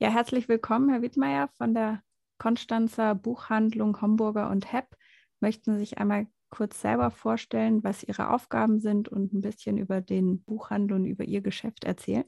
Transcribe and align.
Ja, 0.00 0.10
herzlich 0.10 0.48
willkommen, 0.48 0.90
Herr 0.90 1.02
Wittmeier 1.02 1.48
von 1.56 1.74
der 1.74 2.04
Konstanzer 2.38 3.16
Buchhandlung 3.16 4.00
Homburger 4.00 4.48
und 4.48 4.72
Hepp. 4.72 4.96
Möchten 5.40 5.72
Sie 5.72 5.80
sich 5.80 5.98
einmal 5.98 6.28
kurz 6.50 6.80
selber 6.80 7.10
vorstellen, 7.10 7.82
was 7.82 8.04
Ihre 8.04 8.30
Aufgaben 8.32 8.78
sind 8.78 9.08
und 9.08 9.32
ein 9.32 9.40
bisschen 9.40 9.76
über 9.76 10.00
den 10.00 10.40
Buchhandel 10.44 10.98
und 10.98 11.04
über 11.04 11.24
Ihr 11.24 11.40
Geschäft 11.40 11.82
erzählen? 11.82 12.22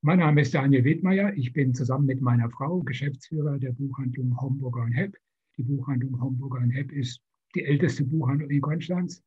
Mein 0.00 0.20
Name 0.20 0.40
ist 0.40 0.54
Daniel 0.54 0.84
Wittmeier. 0.84 1.34
Ich 1.34 1.52
bin 1.52 1.74
zusammen 1.74 2.06
mit 2.06 2.22
meiner 2.22 2.48
Frau 2.48 2.80
Geschäftsführer 2.80 3.58
der 3.58 3.72
Buchhandlung 3.72 4.34
Homburger 4.40 4.80
und 4.80 4.92
Hepp. 4.92 5.18
Die 5.58 5.62
Buchhandlung 5.62 6.18
Homburger 6.22 6.60
und 6.60 6.70
Hepp 6.70 6.90
ist 6.90 7.20
die 7.54 7.66
älteste 7.66 8.02
Buchhandlung 8.02 8.48
in 8.48 8.62
Konstanz. 8.62 9.22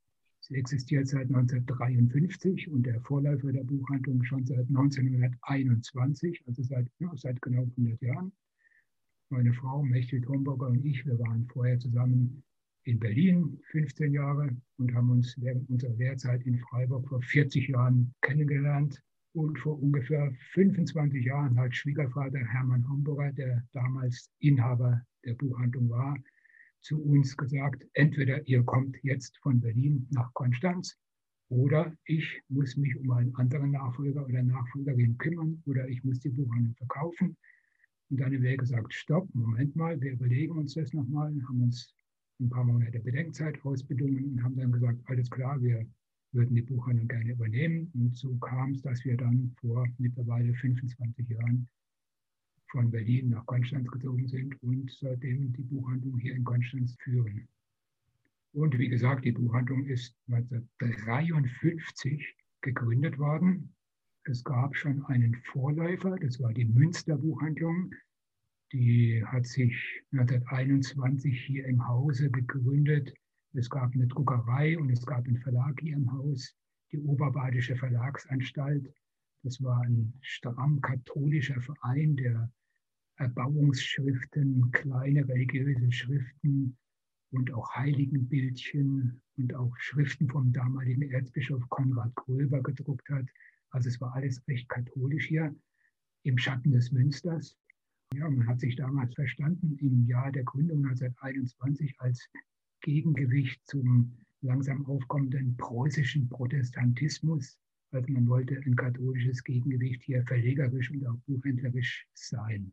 Sie 0.48 0.56
existiert 0.56 1.10
seit 1.10 1.28
1953 1.28 2.70
und 2.70 2.86
der 2.86 3.02
Vorläufer 3.02 3.52
der 3.52 3.66
Buchhandlung 3.66 4.24
schon 4.24 4.46
seit 4.46 4.66
1921, 4.70 6.42
also 6.48 6.64
seit, 6.64 6.88
ja, 7.00 7.12
seit 7.16 7.42
genau 7.42 7.64
100 7.64 8.02
Jahren. 8.02 8.32
Meine 9.30 9.54
Frau 9.54 9.84
Mechthild 9.84 10.26
Homburger 10.30 10.68
und 10.68 10.86
ich, 10.86 11.06
wir 11.06 11.20
waren 11.20 11.46
vorher 11.52 11.78
zusammen 11.80 12.44
in 12.84 12.98
Berlin 12.98 13.60
15 13.72 14.14
Jahre 14.14 14.56
und 14.78 14.94
haben 14.94 15.10
uns 15.10 15.36
während 15.38 15.70
unserer 15.70 15.96
Lehrzeit 15.96 16.42
in 16.44 16.58
Freiburg 16.60 17.10
vor 17.10 17.22
40 17.22 17.68
Jahren 17.68 18.14
kennengelernt. 18.22 19.04
Und 19.34 19.60
vor 19.60 19.78
ungefähr 19.84 20.32
25 20.54 21.26
Jahren 21.26 21.60
hat 21.60 21.76
Schwiegervater 21.76 22.40
Hermann 22.40 22.88
Homburger, 22.88 23.34
der 23.34 23.68
damals 23.74 24.32
Inhaber 24.40 25.06
der 25.26 25.34
Buchhandlung 25.34 25.90
war, 25.90 26.18
zu 26.82 27.02
uns 27.02 27.36
gesagt, 27.36 27.86
entweder 27.94 28.48
ihr 28.48 28.64
kommt 28.64 28.98
jetzt 29.04 29.38
von 29.38 29.60
Berlin 29.60 30.08
nach 30.12 30.34
Konstanz 30.34 30.98
oder 31.50 31.96
ich 32.06 32.42
muss 32.50 32.76
mich 32.76 32.96
um 32.98 33.12
einen 33.12 33.36
anderen 33.36 33.72
Nachfolger 33.72 34.26
oder 34.26 34.44
Nachfolgerin 34.44 35.18
kümmern 35.18 35.62
oder 35.66 35.88
ich 35.88 36.04
muss 36.04 36.20
die 36.20 36.30
Buchhandlung 36.30 36.76
verkaufen. 36.76 37.38
Und 38.10 38.20
dann 38.20 38.34
haben 38.34 38.42
wir 38.42 38.58
gesagt, 38.58 38.94
stopp, 38.94 39.28
Moment 39.34 39.76
mal, 39.76 40.00
wir 40.00 40.12
überlegen 40.12 40.58
uns 40.58 40.74
das 40.74 40.94
nochmal, 40.94 41.34
haben 41.48 41.62
uns 41.62 41.94
ein 42.40 42.50
paar 42.50 42.64
Monate 42.64 43.00
Bedenkzeit 43.00 43.64
ausbedungen 43.66 44.32
und 44.32 44.44
haben 44.44 44.56
dann 44.56 44.72
gesagt, 44.72 45.00
alles 45.06 45.30
klar, 45.30 45.62
wir 45.62 45.86
würden 46.32 46.56
die 46.56 46.62
Buchhandlung 46.62 47.08
gerne 47.08 47.32
übernehmen. 47.32 47.92
Und 47.94 48.16
so 48.16 48.36
kam 48.38 48.72
es, 48.72 48.82
dass 48.82 49.04
wir 49.06 49.18
dann 49.18 49.56
vor 49.60 49.88
mittlerweile 49.98 50.54
25 50.54 51.28
Jahren 51.30 51.68
von 52.72 52.92
Berlin 52.92 53.30
nach 53.30 53.46
Konstanz 53.46 53.90
gezogen 53.90 54.28
sind 54.28 54.62
und 54.62 54.92
seitdem 54.92 55.54
die 55.54 55.64
Buchhandlung 55.64 56.18
hier 56.20 56.36
in 56.36 56.44
Konstanz 56.44 56.96
führen. 57.00 57.48
Und 58.54 58.78
wie 58.78 58.90
gesagt, 58.90 59.26
die 59.26 59.32
Buchhandlung 59.32 59.86
ist 59.86 60.16
1953 60.28 62.36
gegründet 62.62 63.18
worden. 63.20 63.74
Es 64.24 64.44
gab 64.44 64.76
schon 64.76 65.06
einen 65.06 65.36
Vorläufer, 65.52 66.18
das 66.18 66.40
war 66.42 66.54
die 66.54 66.66
Münster 66.66 67.18
Buchhandlung. 67.18 67.94
Die 68.74 69.24
hat 69.26 69.46
sich 69.46 69.74
1921 70.12 71.46
hier 71.46 71.66
im 71.66 71.88
Hause 71.88 72.30
gegründet. 72.30 73.14
Es 73.54 73.70
gab 73.70 73.94
eine 73.94 74.08
Druckerei 74.08 74.78
und 74.78 74.90
es 74.90 75.06
gab 75.06 75.26
einen 75.26 75.38
Verlag 75.38 75.80
hier 75.80 75.96
im 75.96 76.12
Haus, 76.12 76.54
die 76.92 77.00
Oberbadische 77.00 77.78
Verlagsanstalt. 77.78 78.94
Das 79.48 79.64
war 79.64 79.80
ein 79.80 80.12
stramm 80.20 80.82
katholischer 80.82 81.62
Verein, 81.62 82.18
der 82.18 82.52
Erbauungsschriften, 83.16 84.70
kleine 84.74 85.26
religiöse 85.26 85.90
Schriften 85.90 86.78
und 87.32 87.54
auch 87.54 87.74
Heiligenbildchen 87.74 89.22
und 89.38 89.56
auch 89.56 89.74
Schriften 89.78 90.28
vom 90.28 90.52
damaligen 90.52 91.04
Erzbischof 91.04 91.64
Konrad 91.70 92.14
Gröber 92.16 92.62
gedruckt 92.62 93.10
hat. 93.10 93.26
Also 93.70 93.88
es 93.88 94.02
war 94.02 94.14
alles 94.16 94.46
recht 94.50 94.68
katholisch 94.68 95.28
hier 95.28 95.56
im 96.24 96.38
Schatten 96.38 96.74
des 96.74 96.92
Münsters. 96.92 97.58
Ja, 98.16 98.30
man 98.30 98.48
hat 98.48 98.60
sich 98.60 98.76
damals 98.76 99.16
verstanden 99.16 99.78
im 99.78 100.06
Jahr 100.08 100.30
der 100.34 100.44
Gründung 100.44 100.80
1921 100.80 101.96
als 102.00 102.28
Gegengewicht 102.82 103.66
zum 103.66 104.26
langsam 104.42 104.86
aufkommenden 104.88 105.56
preußischen 105.56 106.28
Protestantismus. 106.28 107.58
Also 107.92 108.12
man 108.12 108.28
wollte 108.28 108.62
ein 108.66 108.76
katholisches 108.76 109.44
Gegengewicht 109.44 110.04
hier 110.04 110.24
verlegerisch 110.24 110.92
und 110.92 111.06
auch 111.08 111.18
buchhändlerisch 111.26 112.06
sein. 112.14 112.72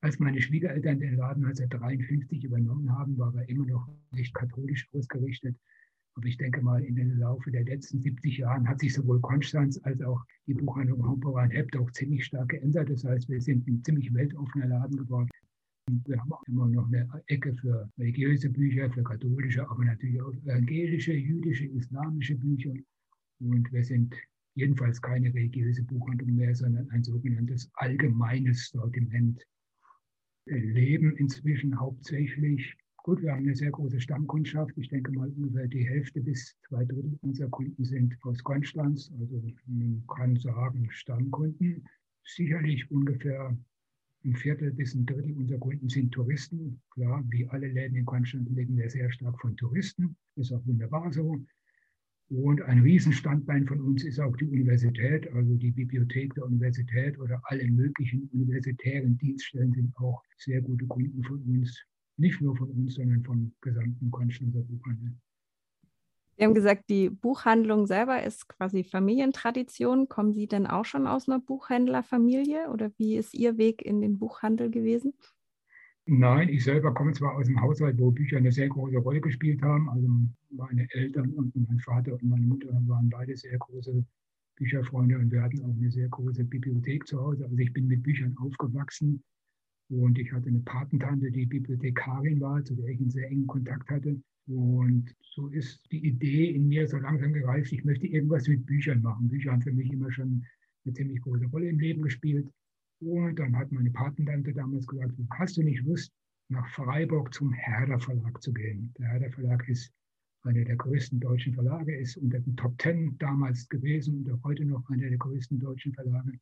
Als 0.00 0.18
meine 0.18 0.40
Schwiegereltern 0.40 1.00
den 1.00 1.16
Laden 1.16 1.44
1953 1.44 2.44
übernommen 2.44 2.90
haben, 2.90 3.18
war 3.18 3.34
er 3.34 3.48
immer 3.48 3.66
noch 3.66 3.88
recht 4.12 4.34
katholisch 4.34 4.88
ausgerichtet. 4.92 5.56
Aber 6.14 6.26
ich 6.26 6.38
denke 6.38 6.62
mal, 6.62 6.82
in 6.82 6.96
den 6.96 7.18
Laufe 7.18 7.50
der 7.50 7.64
letzten 7.64 8.00
70 8.00 8.38
Jahren 8.38 8.66
hat 8.66 8.80
sich 8.80 8.94
sowohl 8.94 9.20
Konstanz 9.20 9.78
als 9.82 10.00
auch 10.00 10.24
die 10.46 10.54
Buchhandlung 10.54 11.06
Homburger 11.06 11.42
und 11.42 11.50
Hebt 11.50 11.76
auch 11.76 11.90
ziemlich 11.90 12.24
stark 12.24 12.48
geändert. 12.48 12.88
Das 12.88 13.04
heißt, 13.04 13.28
wir 13.28 13.40
sind 13.40 13.66
ein 13.66 13.82
ziemlich 13.84 14.12
weltoffener 14.14 14.68
Laden 14.68 14.96
geworden. 14.96 15.28
Und 15.88 16.08
wir 16.08 16.18
haben 16.18 16.32
auch 16.32 16.42
immer 16.46 16.68
noch 16.68 16.86
eine 16.86 17.06
Ecke 17.26 17.54
für 17.54 17.90
religiöse 17.98 18.48
Bücher, 18.48 18.90
für 18.90 19.02
katholische, 19.02 19.68
aber 19.68 19.84
natürlich 19.84 20.20
auch 20.22 20.32
evangelische, 20.32 21.12
jüdische, 21.12 21.66
islamische 21.66 22.34
Bücher. 22.36 22.72
Und 23.40 23.70
wir 23.70 23.84
sind 23.84 24.14
jedenfalls 24.56 25.00
keine 25.00 25.32
religiöse 25.32 25.84
Buchhandlung 25.84 26.34
mehr, 26.34 26.54
sondern 26.54 26.90
ein 26.90 27.04
sogenanntes 27.04 27.70
allgemeines 27.74 28.70
Sortiment 28.70 29.46
leben 30.46 31.16
inzwischen 31.16 31.78
hauptsächlich, 31.78 32.74
gut, 32.96 33.20
wir 33.22 33.32
haben 33.32 33.44
eine 33.44 33.54
sehr 33.54 33.70
große 33.70 34.00
Stammkundschaft. 34.00 34.76
Ich 34.78 34.88
denke 34.88 35.12
mal, 35.12 35.28
ungefähr 35.28 35.68
die 35.68 35.86
Hälfte 35.86 36.20
bis 36.20 36.56
zwei 36.66 36.84
Drittel 36.84 37.18
unserer 37.22 37.50
Kunden 37.50 37.84
sind 37.84 38.16
aus 38.22 38.42
Konstanz. 38.42 39.12
Also 39.20 39.42
man 39.66 40.02
kann 40.08 40.36
sagen 40.36 40.88
Stammkunden. 40.90 41.86
Sicherlich 42.24 42.90
ungefähr 42.90 43.56
ein 44.24 44.34
Viertel 44.34 44.72
bis 44.72 44.94
ein 44.94 45.06
Drittel 45.06 45.32
unserer 45.34 45.58
Kunden 45.58 45.88
sind 45.88 46.12
Touristen. 46.12 46.80
Klar, 46.90 47.24
wie 47.28 47.46
alle 47.48 47.68
Läden 47.68 47.96
in 47.96 48.04
Konstanz 48.04 48.48
leben 48.50 48.76
wir 48.76 48.90
sehr 48.90 49.10
stark 49.10 49.38
von 49.40 49.56
Touristen. 49.56 50.16
Ist 50.36 50.52
auch 50.52 50.66
wunderbar 50.66 51.12
so. 51.12 51.38
Und 52.28 52.60
ein 52.62 52.80
Riesenstandbein 52.80 53.66
von 53.66 53.80
uns 53.80 54.02
ist 54.02 54.18
auch 54.18 54.36
die 54.36 54.46
Universität, 54.46 55.32
also 55.32 55.54
die 55.54 55.70
Bibliothek 55.70 56.34
der 56.34 56.46
Universität 56.46 57.18
oder 57.20 57.40
alle 57.44 57.68
möglichen 57.68 58.28
universitären 58.32 59.16
Dienststellen 59.18 59.72
sind 59.72 59.96
auch 59.96 60.22
sehr 60.36 60.60
gute 60.60 60.86
Kunden 60.86 61.22
von 61.22 61.40
uns. 61.42 61.80
Nicht 62.16 62.40
nur 62.40 62.56
von 62.56 62.68
uns, 62.70 62.94
sondern 62.94 63.22
vom 63.22 63.52
gesamten 63.60 64.10
Konstanzer 64.10 64.60
Buchhandel. 64.60 65.14
Sie 66.36 66.44
haben 66.44 66.54
gesagt, 66.54 66.90
die 66.90 67.08
Buchhandlung 67.08 67.86
selber 67.86 68.22
ist 68.22 68.48
quasi 68.48 68.84
Familientradition. 68.84 70.08
Kommen 70.08 70.34
Sie 70.34 70.48
denn 70.48 70.66
auch 70.66 70.84
schon 70.84 71.06
aus 71.06 71.28
einer 71.28 71.38
Buchhändlerfamilie 71.38 72.70
oder 72.70 72.90
wie 72.98 73.16
ist 73.16 73.34
Ihr 73.34 73.56
Weg 73.56 73.82
in 73.82 74.00
den 74.00 74.18
Buchhandel 74.18 74.70
gewesen? 74.70 75.14
Nein, 76.08 76.48
ich 76.50 76.62
selber 76.62 76.94
komme 76.94 77.12
zwar 77.12 77.34
aus 77.34 77.48
einem 77.48 77.60
Haushalt, 77.60 77.98
wo 77.98 78.12
Bücher 78.12 78.36
eine 78.36 78.52
sehr 78.52 78.68
große 78.68 78.96
Rolle 78.98 79.20
gespielt 79.20 79.60
haben. 79.62 79.88
Also 79.90 80.08
meine 80.50 80.86
Eltern 80.92 81.32
und 81.32 81.54
mein 81.56 81.80
Vater 81.80 82.12
und 82.12 82.22
meine 82.22 82.46
Mutter 82.46 82.68
waren 82.86 83.08
beide 83.10 83.36
sehr 83.36 83.58
große 83.58 84.04
Bücherfreunde 84.56 85.18
und 85.18 85.32
wir 85.32 85.42
hatten 85.42 85.60
auch 85.62 85.76
eine 85.76 85.90
sehr 85.90 86.08
große 86.08 86.44
Bibliothek 86.44 87.06
zu 87.08 87.20
Hause. 87.20 87.44
Also 87.44 87.58
ich 87.58 87.72
bin 87.72 87.88
mit 87.88 88.04
Büchern 88.04 88.36
aufgewachsen 88.38 89.22
und 89.88 90.16
ich 90.18 90.32
hatte 90.32 90.48
eine 90.48 90.60
Patentante, 90.60 91.30
die 91.30 91.46
Bibliothekarin 91.46 92.40
war, 92.40 92.64
zu 92.64 92.76
der 92.76 92.86
ich 92.86 93.00
einen 93.00 93.10
sehr 93.10 93.28
engen 93.28 93.48
Kontakt 93.48 93.90
hatte. 93.90 94.20
Und 94.46 95.12
so 95.34 95.48
ist 95.48 95.80
die 95.90 96.06
Idee 96.06 96.50
in 96.50 96.68
mir 96.68 96.86
so 96.86 96.98
langsam 96.98 97.32
gereift, 97.32 97.72
ich 97.72 97.84
möchte 97.84 98.06
irgendwas 98.06 98.46
mit 98.46 98.64
Büchern 98.64 99.02
machen. 99.02 99.28
Bücher 99.28 99.50
haben 99.50 99.62
für 99.62 99.72
mich 99.72 99.92
immer 99.92 100.12
schon 100.12 100.44
eine 100.84 100.94
ziemlich 100.94 101.20
große 101.20 101.46
Rolle 101.46 101.68
im 101.68 101.80
Leben 101.80 102.02
gespielt. 102.02 102.48
Und 103.00 103.38
dann 103.38 103.56
hat 103.56 103.72
meine 103.72 103.90
Patentante 103.90 104.54
damals 104.54 104.86
gesagt, 104.86 105.12
hast 105.30 105.56
du 105.56 105.62
nicht 105.62 105.82
Lust, 105.82 106.12
nach 106.48 106.68
Freiburg 106.68 107.34
zum 107.34 107.52
Herder 107.52 107.98
Verlag 107.98 108.40
zu 108.42 108.52
gehen? 108.52 108.94
Der 108.98 109.08
Herder 109.08 109.30
Verlag 109.30 109.68
ist 109.68 109.92
einer 110.42 110.64
der 110.64 110.76
größten 110.76 111.18
deutschen 111.20 111.54
Verlage, 111.54 111.96
ist 111.96 112.16
unter 112.16 112.38
den 112.38 112.56
Top 112.56 112.78
Ten 112.78 113.18
damals 113.18 113.68
gewesen 113.68 114.18
und 114.18 114.30
auch 114.32 114.42
heute 114.44 114.64
noch 114.64 114.88
einer 114.90 115.08
der 115.08 115.18
größten 115.18 115.58
deutschen 115.58 115.92
Verlage. 115.92 116.38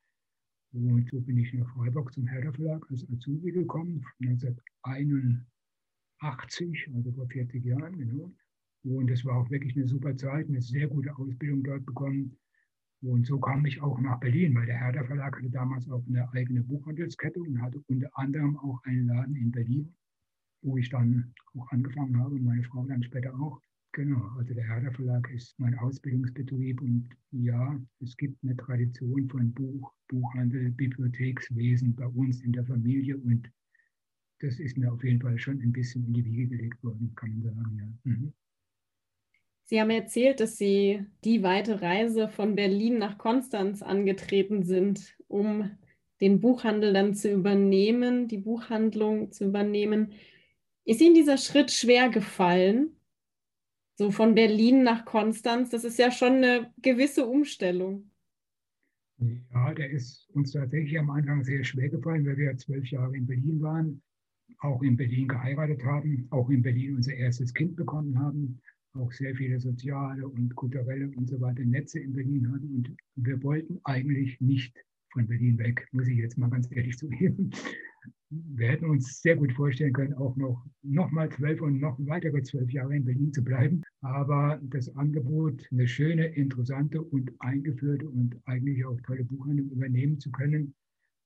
Und 0.73 1.09
so 1.11 1.21
bin 1.21 1.39
ich 1.39 1.53
nach 1.55 1.73
Freiburg 1.75 2.13
zum 2.13 2.27
Herder 2.27 2.53
Verlag 2.53 2.85
als 2.91 3.09
Azubi 3.11 3.53
gekommen, 3.53 4.05
1981, 4.21 6.91
also 6.95 7.13
vor 7.13 7.27
40 7.29 7.65
Jahren, 7.65 7.97
genau. 7.97 8.31
Und 8.85 9.11
es 9.11 9.25
war 9.25 9.39
auch 9.39 9.49
wirklich 9.51 9.75
eine 9.77 9.87
super 9.87 10.15
Zeit, 10.17 10.49
eine 10.49 10.61
sehr 10.61 10.89
gute 10.89 11.17
Ausbildung 11.17 11.63
dort 11.63 11.87
bekommen. 11.87 12.37
Und 13.05 13.27
so 13.27 13.39
kam 13.39 13.67
ich 13.67 13.83
auch 13.83 14.01
nach 14.01 14.19
Berlin, 14.19 14.55
weil 14.55 14.65
der 14.65 14.79
Herder 14.79 15.05
Verlag 15.05 15.37
hatte 15.37 15.51
damals 15.51 15.91
auch 15.91 16.07
eine 16.07 16.31
eigene 16.33 16.63
Buchhandelskette 16.63 17.39
und 17.39 17.61
hatte 17.61 17.83
unter 17.87 18.09
anderem 18.17 18.57
auch 18.57 18.83
einen 18.85 19.07
Laden 19.07 19.37
in 19.37 19.53
Berlin, 19.53 19.95
wo 20.63 20.79
ich 20.79 20.89
dann 20.89 21.35
auch 21.55 21.71
angefangen 21.71 22.19
habe 22.19 22.37
und 22.37 22.45
meine 22.45 22.65
Frau 22.65 22.87
dann 22.87 23.03
später 23.03 23.39
auch. 23.39 23.61
Genau, 23.93 24.27
also 24.39 24.55
der 24.55 24.65
Herder 24.65 24.91
Verlag 24.91 25.31
ist 25.31 25.55
mein 25.61 25.79
Ausbildungsbetrieb 25.79 26.81
und 26.81 27.11
ja, 27.31 27.79
es 28.01 28.17
gibt 28.17 28.43
eine 28.43 28.57
Tradition 28.57 29.29
von 29.29 29.53
Buch, 29.53 29.93
Buchhandel, 30.09 30.71
Bibliothekswesen 30.71 31.95
bei 31.95 32.07
uns 32.07 32.41
in 32.41 32.53
der 32.53 32.65
Familie 32.65 33.19
und 33.19 33.51
das 34.41 34.59
ist 34.59 34.79
mir 34.79 34.91
auf 34.91 35.05
jeden 35.05 35.21
Fall 35.21 35.39
schon 35.39 35.61
ein 35.61 35.73
bisschen 35.73 36.07
in 36.07 36.15
die 36.15 36.25
Wiege 36.25 36.49
gelegt 36.49 36.83
worden, 36.83 37.15
kann 37.15 37.39
man 37.39 37.43
sagen, 37.43 37.77
ja. 37.77 38.11
Mhm. 38.11 38.33
Sie 39.67 39.81
haben 39.81 39.91
erzählt, 39.91 40.41
dass 40.41 40.59
Sie 40.59 41.05
die 41.25 41.43
weite 41.43 41.81
Reise 41.81 42.29
von 42.29 42.55
Berlin 42.55 42.99
nach 42.99 43.17
Konstanz 43.17 43.83
angetreten 43.83 44.63
sind, 44.63 45.17
um 45.27 45.71
den 46.21 46.41
Buchhandel 46.41 46.93
dann 46.93 47.15
zu 47.15 47.31
übernehmen, 47.31 48.29
die 48.29 48.39
Buchhandlung 48.39 49.33
zu 49.33 49.47
übernehmen. 49.47 50.13
Ist 50.85 51.01
Ihnen 51.01 51.15
dieser 51.15 51.39
Schritt 51.39 51.71
schwer 51.71 52.11
gefallen? 52.11 52.97
So 53.97 54.11
von 54.11 54.35
Berlin 54.35 54.83
nach 54.83 55.05
Konstanz, 55.05 55.71
das 55.71 55.85
ist 55.85 55.99
ja 55.99 56.11
schon 56.11 56.35
eine 56.35 56.73
gewisse 56.83 57.27
Umstellung. 57.27 58.11
Ja, 59.19 59.73
der 59.73 59.91
ist 59.91 60.29
uns 60.35 60.53
tatsächlich 60.53 60.99
am 60.99 61.11
Anfang 61.11 61.45
sehr 61.45 61.65
schwer 61.65 61.89
gefallen, 61.89 62.27
weil 62.27 62.37
wir 62.37 62.57
zwölf 62.57 62.87
Jahre 62.91 63.17
in 63.17 63.27
Berlin 63.27 63.63
waren, 63.63 64.03
auch 64.59 64.83
in 64.83 64.97
Berlin 64.97 65.29
geheiratet 65.29 65.85
haben, 65.85 66.27
auch 66.31 66.51
in 66.51 66.63
Berlin 66.63 66.97
unser 66.97 67.15
erstes 67.15 67.55
Kind 67.55 67.77
bekommen 67.77 68.19
haben, 68.19 68.61
auch 68.95 69.13
sehr 69.13 69.35
viele 69.35 69.61
soziale 69.61 70.27
und 70.27 70.55
kulturelle 70.55 71.11
und 71.17 71.29
so 71.29 71.41
weiter 71.41 71.65
Netze 71.65 72.01
in 72.01 72.13
Berlin 72.13 72.51
hatten. 72.53 72.75
Und 72.75 72.97
wir 73.17 73.43
wollten 73.43 73.81
eigentlich 73.85 74.41
nicht 74.41 74.77
von 75.13 75.27
Berlin 75.27 75.59
weg, 75.59 75.87
muss 75.93 76.09
ich 76.09 76.19
jetzt 76.19 76.39
mal 76.39 76.51
ganz 76.51 76.71
ehrlich 76.71 76.97
zugeben 76.99 77.51
wir 78.31 78.69
hätten 78.69 78.87
uns 78.87 79.21
sehr 79.23 79.37
gut 79.37 79.53
vorstellen 79.53 79.93
können, 79.93 80.15
auch 80.15 80.37
noch, 80.37 80.65
noch 80.83 81.11
mal 81.11 81.31
zwölf 81.31 81.61
und 81.61 81.81
noch 81.81 81.97
weitere 82.01 82.43
zwölf 82.43 82.71
Jahre 82.71 82.97
in 82.97 83.05
Berlin 83.05 83.33
zu 83.33 83.45
bleiben. 83.45 83.83
Aber 84.01 84.61
das 84.63 84.95
Angebot, 84.97 85.67
eine 85.71 85.87
schöne, 85.87 86.27
interessante 86.27 87.03
und 87.03 87.33
eingeführte 87.41 88.09
und 88.09 88.37
eigentlich 88.47 88.85
auch 88.85 89.01
tolle 89.03 89.25
Buchhandlung 89.25 89.71
übernehmen 89.71 90.19
zu 90.19 90.31
können 90.31 90.75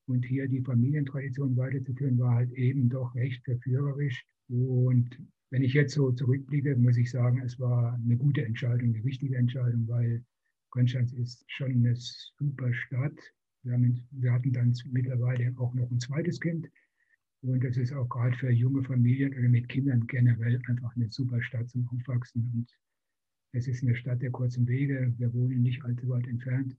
und 0.07 0.25
hier 0.25 0.49
die 0.49 0.63
Familientradition 0.63 1.57
weiterzuführen, 1.57 2.19
war 2.19 2.35
halt 2.35 2.53
eben 2.53 2.89
doch 2.89 3.15
recht 3.15 3.45
verführerisch. 3.45 4.25
Und 4.49 5.19
wenn 5.51 5.63
ich 5.63 5.73
jetzt 5.73 5.95
so 5.95 6.13
zurückblicke, 6.13 6.77
muss 6.77 6.97
ich 6.97 7.11
sagen, 7.11 7.41
es 7.43 7.59
war 7.59 7.95
eine 7.95 8.17
gute 8.17 8.45
Entscheidung, 8.45 8.95
eine 8.95 9.05
wichtige 9.05 9.37
Entscheidung, 9.37 9.89
weil 9.89 10.25
Konstanz 10.71 11.13
ist 11.13 11.45
schon 11.51 11.73
eine 11.73 11.95
super 11.97 12.73
Stadt. 12.75 13.19
Wir, 13.63 13.73
haben, 13.73 14.07
wir 14.11 14.33
hatten 14.33 14.53
dann 14.53 14.75
mittlerweile 14.91 15.55
auch 15.57 15.75
noch 15.75 15.91
ein 15.91 16.01
zweites 16.01 16.41
Kind. 16.41 16.69
Und 17.41 17.65
das 17.65 17.77
ist 17.77 17.93
auch 17.93 18.09
gerade 18.09 18.37
für 18.37 18.51
junge 18.51 18.83
Familien 18.83 19.33
oder 19.33 19.49
mit 19.49 19.69
Kindern 19.69 20.07
generell 20.07 20.61
einfach 20.67 20.95
eine 20.97 21.09
super 21.11 21.41
Stadt 21.41 21.71
zum 21.71 21.89
Aufwachsen. 21.89 22.51
Und 22.55 22.71
es 23.53 23.69
ist 23.69 23.83
eine 23.83 23.95
Stadt 23.95 24.21
der 24.21 24.31
kurzen 24.31 24.67
Wege. 24.67 25.15
Wir 25.17 25.33
wohnen 25.33 25.63
nicht 25.63 25.83
allzu 25.85 26.09
weit 26.09 26.27
entfernt. 26.27 26.77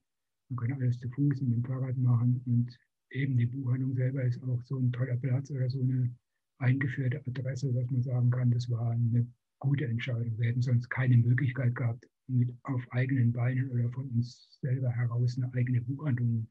Man 0.48 0.56
kann 0.68 0.80
alles 0.80 0.98
zu 0.98 1.08
Fuß 1.10 1.40
und 1.40 1.48
mit 1.48 1.58
dem 1.58 1.64
Fahrrad 1.64 1.96
machen. 1.96 2.40
Und 2.46 2.78
eben 3.10 3.36
die 3.36 3.46
Buchhandlung 3.46 3.94
selber 3.94 4.22
ist 4.22 4.42
auch 4.44 4.62
so 4.62 4.78
ein 4.78 4.92
toller 4.92 5.16
Platz 5.16 5.50
oder 5.50 5.68
so 5.68 5.80
eine 5.82 6.14
eingeführte 6.60 7.22
Adresse, 7.26 7.72
dass 7.72 7.90
man 7.90 8.02
sagen 8.02 8.30
kann, 8.30 8.50
das 8.50 8.70
war 8.70 8.90
eine 8.90 9.26
gute 9.58 9.86
Entscheidung. 9.86 10.38
Wir 10.38 10.48
hätten 10.48 10.62
sonst 10.62 10.88
keine 10.88 11.16
Möglichkeit 11.16 11.74
gehabt, 11.74 12.06
mit 12.28 12.50
auf 12.62 12.86
eigenen 12.90 13.32
Beinen 13.32 13.70
oder 13.70 13.90
von 13.90 14.08
uns 14.10 14.58
selber 14.60 14.90
heraus 14.90 15.36
eine 15.36 15.52
eigene 15.54 15.80
Buchhandlung 15.80 16.46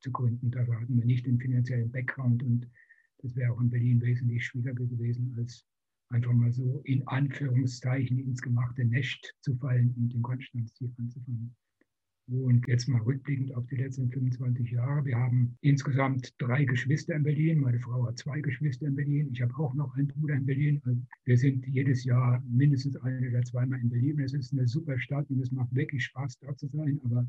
zu 0.00 0.12
gründen. 0.12 0.50
Da 0.50 0.60
hatten 0.60 0.96
wir 0.96 1.04
nicht 1.04 1.26
den 1.26 1.38
finanziellen 1.38 1.90
Background 1.90 2.42
und 2.42 2.70
das 3.18 3.34
wäre 3.36 3.52
auch 3.52 3.60
in 3.60 3.70
Berlin 3.70 4.00
wesentlich 4.00 4.44
schwieriger 4.44 4.74
gewesen, 4.74 5.34
als 5.38 5.66
einfach 6.10 6.32
mal 6.32 6.52
so 6.52 6.80
in 6.84 7.06
Anführungszeichen 7.08 8.18
ins 8.18 8.40
gemachte 8.40 8.84
Nest 8.84 9.34
zu 9.40 9.56
fallen 9.56 9.94
und 9.96 10.14
in 10.14 10.22
Konstanz 10.22 10.74
hier 10.78 10.92
anzufangen. 10.98 11.56
Und 12.26 12.66
jetzt 12.68 12.88
mal 12.88 13.02
rückblickend 13.02 13.54
auf 13.54 13.66
die 13.66 13.76
letzten 13.76 14.10
25 14.10 14.70
Jahre. 14.70 15.04
Wir 15.04 15.16
haben 15.16 15.58
insgesamt 15.60 16.34
drei 16.38 16.64
Geschwister 16.64 17.14
in 17.14 17.22
Berlin. 17.22 17.60
Meine 17.60 17.78
Frau 17.78 18.06
hat 18.06 18.18
zwei 18.18 18.40
Geschwister 18.40 18.86
in 18.86 18.94
Berlin. 18.94 19.28
Ich 19.30 19.42
habe 19.42 19.54
auch 19.58 19.74
noch 19.74 19.94
einen 19.94 20.08
Bruder 20.08 20.34
in 20.34 20.46
Berlin. 20.46 20.80
Wir 21.24 21.36
sind 21.36 21.66
jedes 21.66 22.04
Jahr 22.04 22.42
mindestens 22.48 22.96
ein 22.96 23.28
oder 23.28 23.42
zweimal 23.42 23.78
in 23.80 23.90
Berlin. 23.90 24.20
Es 24.20 24.32
ist 24.32 24.52
eine 24.52 24.66
super 24.66 24.98
Stadt 24.98 25.28
und 25.28 25.40
es 25.40 25.52
macht 25.52 25.74
wirklich 25.74 26.04
Spaß, 26.04 26.38
dort 26.38 26.58
zu 26.58 26.68
sein. 26.68 26.98
Aber 27.04 27.28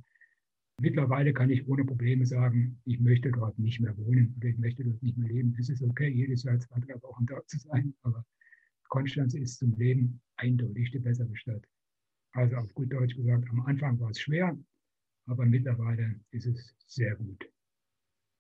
Mittlerweile 0.82 1.32
kann 1.32 1.50
ich 1.50 1.66
ohne 1.70 1.86
Probleme 1.86 2.26
sagen, 2.26 2.82
ich 2.84 3.00
möchte 3.00 3.32
dort 3.32 3.58
nicht 3.58 3.80
mehr 3.80 3.98
wohnen 3.98 4.36
oder 4.38 4.50
ich 4.50 4.58
möchte 4.58 4.84
dort 4.84 5.02
nicht 5.02 5.18
mehr 5.18 5.30
leben. 5.30 5.56
Es 5.58 5.70
ist 5.70 5.82
okay, 5.82 6.10
jedes 6.10 6.44
Jahr 6.44 6.60
zwei, 6.60 6.80
drei 6.82 7.02
Wochen 7.02 7.26
dort 7.26 7.50
zu 7.50 7.58
sein, 7.60 7.94
aber 8.02 8.26
Konstanz 8.90 9.34
ist 9.36 9.58
zum 9.58 9.74
Leben 9.78 10.22
eindeutig 10.36 10.92
die 10.92 11.00
bessere 11.00 11.34
Stadt. 11.38 11.66
Also 12.34 12.58
auf 12.58 12.74
gut 12.74 12.92
Deutsch 12.92 13.16
gesagt, 13.16 13.50
am 13.50 13.62
Anfang 13.62 13.98
war 14.02 14.10
es 14.10 14.20
schwer, 14.20 14.58
aber 15.28 15.46
mittlerweile 15.46 16.20
ist 16.32 16.46
es 16.46 16.76
sehr 16.88 17.16
gut. 17.16 17.50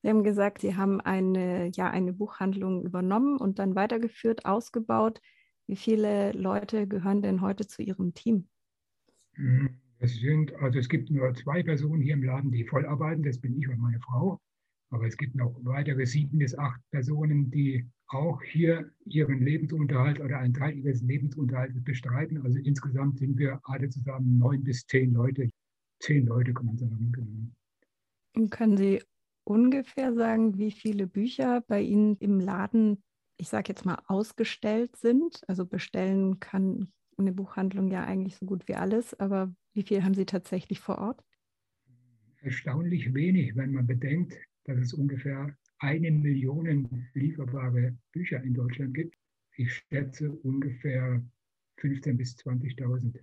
Sie 0.01 0.09
haben 0.09 0.23
gesagt, 0.23 0.61
Sie 0.61 0.75
haben 0.75 1.01
eine, 1.01 1.71
ja, 1.73 1.89
eine 1.89 2.13
Buchhandlung 2.13 2.83
übernommen 2.83 3.37
und 3.37 3.57
dann 3.57 3.75
weitergeführt, 3.75 4.45
ausgebaut. 4.45 5.19
Wie 5.67 5.75
viele 5.75 6.31
Leute 6.33 6.87
gehören 6.87 7.23
denn 7.23 7.41
heute 7.41 7.65
zu 7.65 7.81
Ihrem 7.81 8.13
Team? 8.13 8.47
Mhm. 9.35 9.81
Es 9.99 10.15
sind, 10.19 10.53
also 10.55 10.77
es 10.77 10.89
gibt 10.89 11.09
nur 11.09 11.33
zwei 11.33 11.63
Personen 11.63 12.01
hier 12.01 12.13
im 12.15 12.23
Laden, 12.23 12.51
die 12.51 12.65
voll 12.65 12.85
arbeiten, 12.85 13.23
das 13.23 13.39
bin 13.39 13.57
ich 13.57 13.67
und 13.67 13.79
meine 13.79 13.99
Frau. 14.01 14.39
Aber 14.91 15.07
es 15.07 15.17
gibt 15.17 15.35
noch 15.35 15.57
weitere 15.63 16.05
sieben 16.05 16.37
bis 16.37 16.55
acht 16.57 16.79
Personen, 16.91 17.49
die 17.49 17.89
auch 18.07 18.41
hier 18.43 18.91
ihren 19.05 19.39
Lebensunterhalt 19.41 20.19
oder 20.19 20.37
einen 20.37 20.53
Teil 20.53 20.77
ihres 20.77 21.01
Lebensunterhalts 21.01 21.83
bestreiten. 21.83 22.41
Also 22.43 22.59
insgesamt 22.59 23.17
sind 23.17 23.37
wir 23.37 23.59
alle 23.63 23.89
zusammen 23.89 24.37
neun 24.37 24.63
bis 24.63 24.85
zehn 24.85 25.13
Leute. 25.13 25.49
Zehn 26.05 26.27
Leute 26.27 26.53
sagen. 26.53 27.11
Genau. 27.11 27.51
Und 28.35 28.51
können 28.51 28.77
Sie 28.77 29.01
ungefähr 29.43 30.13
sagen, 30.13 30.59
wie 30.59 30.69
viele 30.69 31.07
Bücher 31.07 31.61
bei 31.61 31.81
Ihnen 31.81 32.15
im 32.17 32.39
Laden, 32.39 33.01
ich 33.37 33.49
sage 33.49 33.69
jetzt 33.69 33.85
mal, 33.85 33.97
ausgestellt 34.05 34.95
sind? 34.97 35.41
Also 35.47 35.65
bestellen 35.65 36.39
kann 36.39 36.91
eine 37.17 37.33
Buchhandlung 37.33 37.89
ja 37.89 38.03
eigentlich 38.03 38.35
so 38.35 38.45
gut 38.45 38.67
wie 38.67 38.75
alles, 38.75 39.19
aber 39.19 39.51
wie 39.73 39.81
viel 39.81 40.03
haben 40.03 40.13
Sie 40.13 40.27
tatsächlich 40.27 40.79
vor 40.79 40.99
Ort? 40.99 41.23
Erstaunlich 42.41 43.11
wenig, 43.15 43.55
wenn 43.55 43.71
man 43.71 43.87
bedenkt, 43.87 44.35
dass 44.65 44.77
es 44.77 44.93
ungefähr 44.93 45.57
eine 45.79 46.11
Million 46.11 47.07
lieferbare 47.15 47.97
Bücher 48.11 48.43
in 48.43 48.53
Deutschland 48.53 48.93
gibt. 48.93 49.17
Ich 49.55 49.73
schätze 49.73 50.31
ungefähr 50.31 51.23
15.000 51.79 52.13
bis 52.13 52.35
20.000. 52.37 53.19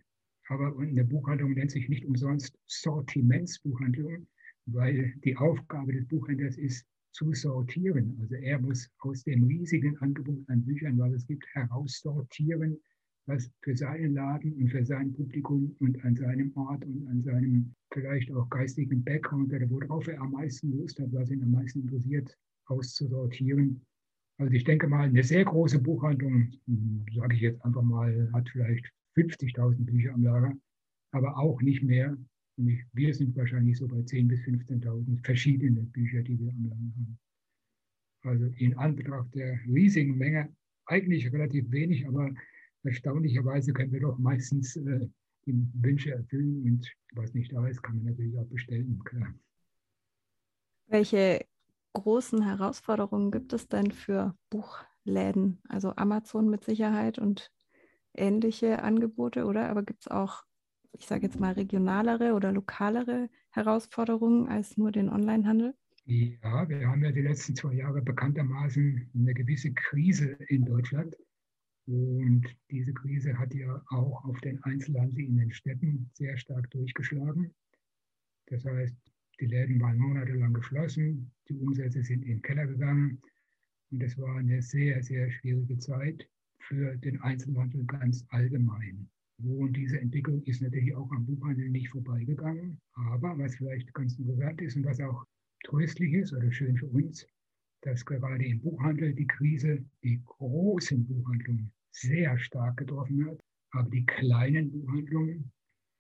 Aber 0.49 0.77
eine 0.79 1.05
Buchhandlung 1.05 1.53
nennt 1.53 1.71
sich 1.71 1.89
nicht 1.89 2.05
umsonst 2.05 2.59
Sortimentsbuchhandlung, 2.67 4.27
weil 4.67 5.15
die 5.25 5.37
Aufgabe 5.37 5.93
des 5.93 6.07
Buchhändlers 6.07 6.57
ist, 6.57 6.87
zu 7.13 7.33
sortieren. 7.35 8.17
Also 8.21 8.35
er 8.37 8.59
muss 8.59 8.89
aus 9.01 9.23
dem 9.25 9.45
riesigen 9.45 9.97
Angebot 9.99 10.49
an 10.49 10.65
Büchern, 10.65 10.99
was 10.99 11.13
es 11.13 11.27
gibt, 11.27 11.47
heraussortieren, 11.53 12.79
was 13.27 13.51
für 13.61 13.77
seinen 13.77 14.15
Laden 14.15 14.55
und 14.55 14.71
für 14.71 14.85
sein 14.85 15.13
Publikum 15.13 15.77
und 15.81 16.03
an 16.05 16.17
seinem 16.17 16.57
Ort 16.57 16.85
und 16.85 17.07
an 17.09 17.23
seinem 17.23 17.75
vielleicht 17.93 18.33
auch 18.33 18.49
geistigen 18.49 19.05
Background 19.05 19.53
oder 19.53 19.69
worauf 19.71 20.09
er 20.09 20.21
am 20.21 20.33
meisten 20.33 20.73
Lust 20.77 20.99
hat, 20.99 21.13
was 21.13 21.31
ihn 21.31 21.43
am 21.43 21.53
meisten 21.53 21.83
interessiert, 21.83 22.37
auszusortieren. 22.67 23.85
Also 24.39 24.53
ich 24.55 24.65
denke 24.65 24.89
mal, 24.89 25.09
eine 25.09 25.23
sehr 25.23 25.45
große 25.45 25.79
Buchhandlung, 25.79 26.51
sage 27.15 27.37
ich 27.37 27.43
jetzt 27.43 27.65
einfach 27.65 27.83
mal, 27.83 28.31
hat 28.33 28.49
vielleicht 28.49 28.91
50.000 29.17 29.85
Bücher 29.85 30.15
am 30.15 30.23
Lager, 30.23 30.53
aber 31.13 31.37
auch 31.39 31.61
nicht 31.63 31.83
mehr. 31.83 32.17
Wir 32.57 33.15
sind 33.15 33.37
wahrscheinlich 33.37 33.79
so 33.79 33.89
bei 33.89 33.99
10.000 33.99 34.29
bis 34.29 34.41
15.000 34.41 35.25
verschiedene 35.25 35.83
Bücher, 35.83 36.23
die 36.23 36.39
wir 36.39 36.51
am 36.51 36.65
Lager 36.65 36.77
haben. 36.77 37.19
Also 38.25 38.45
in 38.57 38.77
Anbetracht 38.77 39.35
der 39.35 39.59
riesigen 39.67 40.17
Menge 40.17 40.55
eigentlich 40.87 41.33
relativ 41.33 41.71
wenig, 41.71 42.07
aber 42.07 42.31
erstaunlicherweise 42.85 43.73
können 43.73 43.93
wir 43.93 44.01
doch 44.01 44.19
meistens 44.19 44.77
äh, 44.77 45.09
die 45.47 45.67
Wünsche 45.75 46.13
erfüllen 46.13 46.63
und 46.65 46.93
was 47.15 47.35
nicht 47.35 47.53
da 47.53 47.67
ist, 47.67 47.83
kann 47.83 47.97
man 47.97 48.07
natürlich 48.07 48.39
auch 48.39 48.47
bestellen, 48.47 49.01
klar. 49.05 49.35
Welche 50.87 51.45
großen 51.95 52.43
Herausforderungen 52.43 53.31
gibt 53.31 53.53
es 53.53 53.69
denn 53.69 53.91
für 53.91 54.37
Buchläden? 54.51 55.59
Also 55.69 55.95
Amazon 55.97 56.49
mit 56.49 56.65
Sicherheit 56.65 57.19
und 57.19 57.51
ähnliche 58.15 58.83
Angebote, 58.83 59.45
oder? 59.45 59.69
Aber 59.69 59.83
gibt 59.83 60.03
es 60.03 60.09
auch, 60.09 60.45
ich 60.93 61.07
sage 61.07 61.27
jetzt 61.27 61.41
mal, 61.41 61.53
regionalere 61.53 62.35
oder 62.35 62.53
lokalere 62.53 63.29
Herausforderungen 63.51 64.49
als 64.49 64.77
nur 64.77 64.93
den 64.93 65.09
Onlinehandel? 65.09 65.75
Ja, 66.05 66.69
wir 66.69 66.89
haben 66.89 67.05
ja 67.05 67.13
die 67.13 67.23
letzten 67.23 67.55
zwei 67.55 67.75
Jahre 67.75 68.03
bekanntermaßen 68.03 69.11
eine 69.15 69.35
gewisse 69.35 69.73
Krise 69.73 70.37
in 70.49 70.65
Deutschland. 70.65 71.17
Und 71.87 72.45
diese 72.71 72.93
Krise 72.93 73.39
hat 73.39 73.55
ja 73.55 73.83
auch 73.89 74.25
auf 74.25 74.41
den 74.41 74.63
Einzelhandel 74.65 75.25
in 75.25 75.37
den 75.37 75.53
Städten 75.53 76.11
sehr 76.15 76.37
stark 76.39 76.71
durchgeschlagen. 76.71 77.55
Das 78.47 78.65
heißt, 78.65 78.97
die 79.41 79.47
Läden 79.47 79.81
waren 79.81 79.99
monatelang 79.99 80.53
geschlossen, 80.53 81.33
die 81.49 81.59
Umsätze 81.59 82.03
sind 82.03 82.23
in 82.23 82.37
den 82.37 82.43
Keller 82.43 82.67
gegangen 82.67 83.21
und 83.91 84.03
es 84.03 84.17
war 84.19 84.37
eine 84.37 84.63
sehr, 84.63 85.03
sehr 85.03 85.31
schwierige 85.31 85.79
Zeit 85.79 86.29
für 86.63 86.97
den 86.99 87.21
Einzelhandel 87.21 87.85
ganz 87.85 88.25
allgemein. 88.29 89.09
Und 89.39 89.77
diese 89.77 90.01
Entwicklung 90.01 90.43
ist 90.45 90.63
natürlich 90.63 90.95
auch 90.95 91.11
am 91.11 91.27
Buchhandel 91.27 91.69
nicht 91.69 91.89
vorbeigegangen. 91.89 92.81
Aber 92.95 93.37
was 93.39 93.57
vielleicht 93.57 93.93
ganz 93.95 94.19
interessant 94.19 94.61
ist 94.61 94.77
und 94.77 94.85
was 94.85 95.01
auch 95.01 95.25
tröstlich 95.65 96.13
ist 96.15 96.33
oder 96.33 96.51
schön 96.53 96.77
für 96.77 96.87
uns, 96.87 97.27
dass 97.83 98.05
gerade 98.05 98.45
im 98.45 98.61
Buchhandel 98.61 99.15
die 99.15 99.27
Krise 99.27 99.85
die 100.05 100.23
großen 100.25 101.05
Buchhandlungen 101.07 101.73
sehr 101.91 102.39
stark 102.39 102.77
getroffen 102.77 103.27
hat, 103.27 103.41
aber 103.73 103.91
die 103.91 104.07
kleinen 104.07 104.71
Buchhandlungen, 104.71 105.51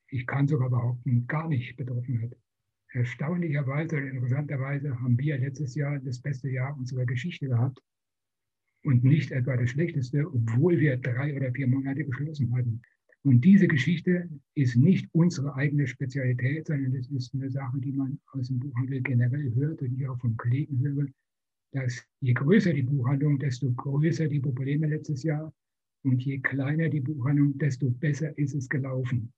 ich 0.08 0.26
kann 0.26 0.46
sogar 0.46 0.70
behaupten, 0.70 1.26
gar 1.26 1.48
nicht 1.48 1.76
betroffen 1.76 2.22
hat. 2.22 2.36
erstaunlicherweise 2.92 3.96
oder 3.96 4.10
interessanterweise 4.10 5.00
haben 5.00 5.18
wir 5.18 5.38
letztes 5.38 5.74
Jahr 5.74 5.98
das 5.98 6.20
beste 6.20 6.50
Jahr 6.50 6.76
unserer 6.76 7.06
Geschichte 7.06 7.48
gehabt 7.48 7.80
und 8.84 9.04
nicht 9.04 9.30
etwa 9.30 9.56
das 9.56 9.70
schlechteste, 9.70 10.26
obwohl 10.26 10.78
wir 10.78 10.96
drei 10.96 11.34
oder 11.36 11.52
vier 11.52 11.66
Monate 11.66 12.04
geschlossen 12.04 12.52
hatten. 12.54 12.80
Und 13.24 13.44
diese 13.44 13.68
Geschichte 13.68 14.28
ist 14.54 14.76
nicht 14.76 15.08
unsere 15.12 15.54
eigene 15.54 15.86
Spezialität, 15.86 16.66
sondern 16.66 16.94
es 16.96 17.08
ist 17.08 17.32
eine 17.34 17.50
Sache, 17.50 17.78
die 17.78 17.92
man 17.92 18.18
aus 18.32 18.48
dem 18.48 18.58
Buchhandel 18.58 19.00
generell 19.00 19.54
hört 19.54 19.80
und 19.80 19.94
ich 19.94 20.08
auch 20.08 20.18
von 20.18 20.36
Kollegen 20.36 20.80
höre, 20.80 21.06
dass 21.72 22.04
je 22.20 22.32
größer 22.32 22.72
die 22.72 22.82
Buchhandlung, 22.82 23.38
desto 23.38 23.70
größer 23.72 24.26
die 24.26 24.40
Probleme 24.40 24.88
letztes 24.88 25.22
Jahr 25.22 25.54
und 26.04 26.20
je 26.24 26.40
kleiner 26.40 26.88
die 26.88 27.00
Buchhandlung, 27.00 27.56
desto 27.58 27.90
besser 27.90 28.36
ist 28.36 28.54
es 28.54 28.68
gelaufen. 28.68 29.32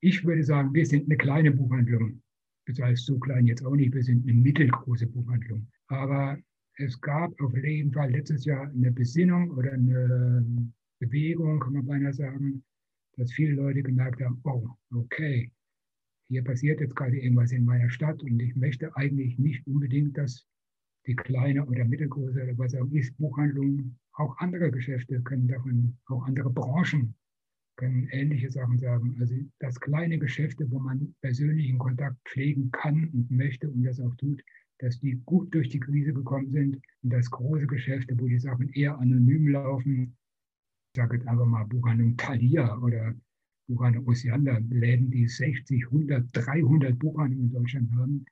Ich 0.00 0.24
würde 0.24 0.44
sagen, 0.44 0.74
wir 0.74 0.84
sind 0.84 1.06
eine 1.06 1.16
kleine 1.16 1.52
Buchhandlung. 1.52 2.22
Das 2.66 2.78
heißt, 2.80 3.06
so 3.06 3.18
klein 3.18 3.46
jetzt 3.46 3.64
auch 3.64 3.74
nicht, 3.74 3.94
wir 3.94 4.02
sind 4.02 4.28
eine 4.28 4.38
mittelgroße 4.38 5.06
Buchhandlung. 5.06 5.66
Aber 5.86 6.38
es 6.78 7.00
gab 7.00 7.38
auf 7.40 7.56
jeden 7.56 7.92
Fall 7.92 8.10
letztes 8.10 8.44
Jahr 8.44 8.68
eine 8.68 8.90
Besinnung 8.90 9.50
oder 9.50 9.72
eine 9.72 10.72
Bewegung, 10.98 11.60
kann 11.60 11.74
man 11.74 11.86
beinahe 11.86 12.14
sagen, 12.14 12.64
dass 13.16 13.32
viele 13.32 13.54
Leute 13.54 13.82
gemerkt 13.82 14.22
haben, 14.22 14.40
oh, 14.44 14.68
okay, 14.94 15.50
hier 16.28 16.44
passiert 16.44 16.80
jetzt 16.80 16.96
gerade 16.96 17.18
irgendwas 17.18 17.52
in 17.52 17.64
meiner 17.64 17.90
Stadt 17.90 18.22
und 18.22 18.40
ich 18.40 18.56
möchte 18.56 18.94
eigentlich 18.96 19.38
nicht 19.38 19.66
unbedingt, 19.66 20.16
dass 20.16 20.46
die 21.06 21.16
kleine 21.16 21.66
oder 21.66 21.84
mittelgroße 21.84 22.42
oder 22.42 22.58
was 22.58 22.74
auch 22.74 22.90
ist, 22.92 23.16
Buchhandlung, 23.18 23.98
auch 24.14 24.36
andere 24.38 24.70
Geschäfte 24.70 25.20
können 25.22 25.48
davon, 25.48 25.98
auch 26.06 26.24
andere 26.24 26.50
Branchen 26.50 27.14
können 27.76 28.08
ähnliche 28.10 28.50
Sachen 28.50 28.78
sagen. 28.78 29.16
Also 29.20 29.34
das 29.58 29.80
kleine 29.80 30.18
Geschäfte, 30.18 30.70
wo 30.70 30.78
man 30.78 31.14
persönlichen 31.20 31.78
Kontakt 31.78 32.16
pflegen 32.28 32.70
kann 32.70 33.08
und 33.08 33.30
möchte 33.30 33.68
und 33.68 33.82
das 33.82 34.00
auch 34.00 34.14
tut, 34.16 34.42
dass 34.82 34.98
die 34.98 35.22
gut 35.24 35.54
durch 35.54 35.68
die 35.68 35.78
Krise 35.78 36.12
gekommen 36.12 36.50
sind 36.50 36.80
und 37.02 37.12
das 37.12 37.30
große 37.30 37.68
Geschäfte, 37.68 38.18
wo 38.18 38.26
die 38.26 38.40
Sachen 38.40 38.68
eher 38.70 38.98
anonym 38.98 39.46
laufen, 39.46 40.16
ich 40.92 41.00
sage 41.00 41.16
jetzt 41.16 41.28
einfach 41.28 41.46
mal 41.46 41.64
Buchhandlung 41.64 42.16
Thalia 42.16 42.76
oder 42.78 43.14
Buchhandlung 43.68 44.08
Osiander, 44.08 44.60
Läden, 44.70 45.08
die 45.08 45.28
60, 45.28 45.84
100, 45.84 46.26
300 46.32 46.98
Buchhandlungen 46.98 47.46
in 47.46 47.52
Deutschland 47.52 47.92
haben, 47.92 48.24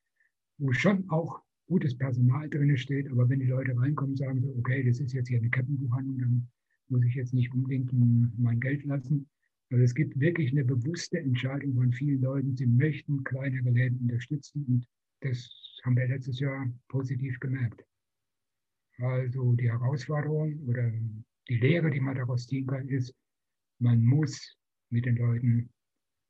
wo 0.58 0.72
schon 0.72 1.08
auch 1.08 1.40
gutes 1.68 1.96
Personal 1.96 2.50
drin 2.50 2.76
steht, 2.76 3.08
aber 3.12 3.28
wenn 3.28 3.38
die 3.38 3.46
Leute 3.46 3.78
reinkommen, 3.78 4.16
sagen 4.16 4.40
sie, 4.40 4.48
okay, 4.58 4.82
das 4.82 4.98
ist 4.98 5.12
jetzt 5.12 5.28
hier 5.28 5.38
eine 5.38 5.50
Kettenbuchhandlung, 5.50 6.18
dann 6.18 6.48
muss 6.88 7.04
ich 7.04 7.14
jetzt 7.14 7.32
nicht 7.32 7.54
unbedingt 7.54 7.92
mein 8.40 8.58
Geld 8.58 8.84
lassen. 8.84 9.28
Also 9.70 9.84
es 9.84 9.94
gibt 9.94 10.18
wirklich 10.18 10.50
eine 10.50 10.64
bewusste 10.64 11.20
Entscheidung 11.20 11.74
von 11.74 11.92
vielen 11.92 12.22
Leuten, 12.22 12.56
sie 12.56 12.66
möchten 12.66 13.22
kleinere 13.22 13.70
Läden 13.70 14.00
unterstützen 14.00 14.64
und 14.66 14.88
das 15.20 15.48
haben 15.84 15.96
wir 15.96 16.08
letztes 16.08 16.40
Jahr 16.40 16.66
positiv 16.88 17.38
gemerkt. 17.40 17.84
Also 18.98 19.54
die 19.54 19.70
Herausforderung 19.70 20.58
oder 20.66 20.90
die 21.48 21.58
Lehre, 21.58 21.90
die 21.90 22.00
man 22.00 22.16
daraus 22.16 22.46
ziehen 22.46 22.66
kann, 22.66 22.88
ist, 22.88 23.14
man 23.78 24.04
muss 24.04 24.58
mit 24.90 25.06
den 25.06 25.16
Leuten 25.16 25.70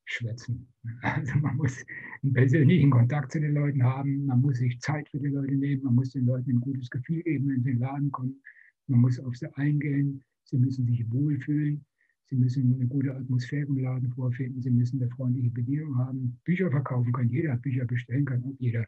schwätzen. 0.04 0.69
Also 1.02 1.38
man 1.38 1.57
muss 1.57 1.85
einen 2.23 2.33
persönlichen 2.33 2.90
Kontakt 2.90 3.33
zu 3.33 3.40
den 3.40 3.54
Leuten 3.54 3.83
haben, 3.83 4.26
man 4.26 4.40
muss 4.40 4.59
sich 4.59 4.80
Zeit 4.80 5.09
für 5.09 5.19
die 5.19 5.28
Leute 5.28 5.54
nehmen, 5.54 5.83
man 5.85 5.95
muss 5.95 6.11
den 6.11 6.26
Leuten 6.26 6.50
ein 6.50 6.61
gutes 6.61 6.90
Gefühl 6.90 7.23
geben, 7.23 7.49
wenn 7.49 7.62
sie 7.62 7.71
in 7.71 7.76
den 7.76 7.83
Laden 7.83 8.11
kommen, 8.11 8.42
man 8.87 9.00
muss 9.00 9.19
auf 9.21 9.37
sie 9.37 9.52
eingehen, 9.57 10.23
sie 10.45 10.59
müssen 10.59 10.87
sich 10.87 11.11
wohlfühlen, 11.11 11.85
sie 12.26 12.37
müssen 12.37 12.75
eine 12.75 12.87
gute 12.87 13.14
Atmosphäre 13.14 13.66
im 13.66 13.78
Laden 13.78 14.11
vorfinden, 14.12 14.61
sie 14.62 14.71
müssen 14.71 15.00
eine 15.00 15.11
freundliche 15.11 15.50
Bedienung 15.50 15.97
haben. 15.99 16.40
Bücher 16.45 16.71
verkaufen 16.71 17.12
kann 17.12 17.28
jeder, 17.28 17.57
Bücher 17.57 17.85
bestellen 17.85 18.25
kann 18.25 18.45
auch 18.45 18.57
jeder. 18.59 18.85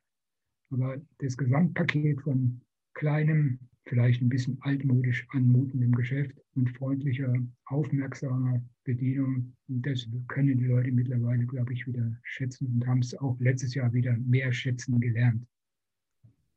Aber 0.72 1.00
das 1.18 1.36
Gesamtpaket 1.36 2.20
von 2.22 2.60
kleinem 2.94 3.58
vielleicht 3.84 4.22
ein 4.22 4.28
bisschen 4.28 4.58
altmodisch 4.62 5.26
anmutendem 5.30 5.92
Geschäft 5.92 6.36
und 6.54 6.70
freundlicher, 6.76 7.34
aufmerksamer 7.66 8.62
Bedienung. 8.84 9.52
Das 9.68 10.06
können 10.28 10.58
die 10.58 10.66
Leute 10.66 10.92
mittlerweile, 10.92 11.44
glaube 11.46 11.72
ich, 11.72 11.86
wieder 11.86 12.16
schätzen 12.22 12.72
und 12.74 12.86
haben 12.86 13.00
es 13.00 13.14
auch 13.18 13.38
letztes 13.40 13.74
Jahr 13.74 13.92
wieder 13.92 14.16
mehr 14.18 14.52
schätzen 14.52 15.00
gelernt. 15.00 15.44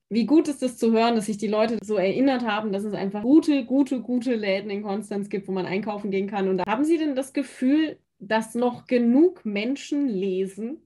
Wie 0.09 0.25
gut 0.27 0.47
ist 0.47 0.61
es 0.61 0.77
zu 0.77 0.91
hören, 0.91 1.15
dass 1.15 1.25
sich 1.25 1.37
die 1.37 1.47
Leute 1.47 1.79
so 1.83 1.95
erinnert 1.95 2.45
haben, 2.45 2.71
dass 2.71 2.83
es 2.83 2.93
einfach 2.93 3.23
gute, 3.23 3.65
gute, 3.65 4.01
gute 4.01 4.35
Läden 4.35 4.69
in 4.69 4.83
Konstanz 4.83 5.29
gibt, 5.29 5.47
wo 5.47 5.51
man 5.51 5.65
einkaufen 5.65 6.11
gehen 6.11 6.27
kann. 6.27 6.47
Und 6.47 6.61
haben 6.61 6.85
Sie 6.85 6.99
denn 6.99 7.15
das 7.15 7.33
Gefühl, 7.33 7.97
dass 8.19 8.53
noch 8.53 8.85
genug 8.85 9.45
Menschen 9.45 10.07
lesen? 10.07 10.77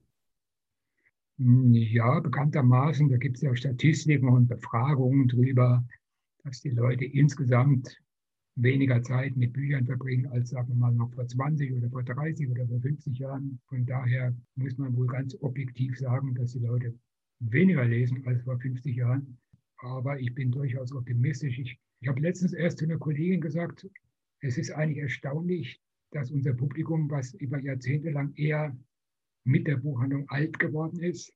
Ja, 1.42 2.20
bekanntermaßen, 2.20 3.08
da 3.08 3.16
gibt 3.16 3.36
es 3.36 3.42
ja 3.42 3.56
Statistiken 3.56 4.28
und 4.28 4.46
Befragungen 4.46 5.26
drüber, 5.26 5.82
dass 6.44 6.60
die 6.60 6.68
Leute 6.68 7.06
insgesamt 7.06 7.98
weniger 8.56 9.02
Zeit 9.02 9.38
mit 9.38 9.54
Büchern 9.54 9.86
verbringen 9.86 10.26
als, 10.26 10.50
sagen 10.50 10.68
wir 10.68 10.74
mal, 10.74 10.92
noch 10.92 11.10
vor 11.14 11.26
20 11.26 11.72
oder 11.72 11.88
vor 11.88 12.02
30 12.02 12.46
oder 12.50 12.66
vor 12.66 12.78
50 12.80 13.18
Jahren. 13.18 13.58
Von 13.68 13.86
daher 13.86 14.36
muss 14.56 14.76
man 14.76 14.94
wohl 14.94 15.06
ganz 15.06 15.34
objektiv 15.40 15.98
sagen, 15.98 16.34
dass 16.34 16.52
die 16.52 16.58
Leute 16.58 16.94
weniger 17.38 17.86
lesen 17.86 18.22
als 18.26 18.42
vor 18.42 18.58
50 18.58 18.94
Jahren. 18.94 19.38
Aber 19.78 20.20
ich 20.20 20.34
bin 20.34 20.50
durchaus 20.50 20.92
optimistisch. 20.92 21.58
Ich, 21.58 21.80
ich 22.00 22.08
habe 22.08 22.20
letztens 22.20 22.52
erst 22.52 22.80
zu 22.80 22.84
einer 22.84 22.98
Kollegin 22.98 23.40
gesagt, 23.40 23.88
es 24.40 24.58
ist 24.58 24.72
eigentlich 24.72 24.98
erstaunlich, 24.98 25.80
dass 26.10 26.30
unser 26.30 26.52
Publikum, 26.52 27.10
was 27.10 27.32
über 27.32 27.58
Jahrzehnte 27.58 28.10
lang 28.10 28.34
eher 28.34 28.76
mit 29.44 29.66
der 29.66 29.76
Buchhandlung 29.76 30.28
alt 30.28 30.58
geworden 30.58 31.00
ist, 31.00 31.32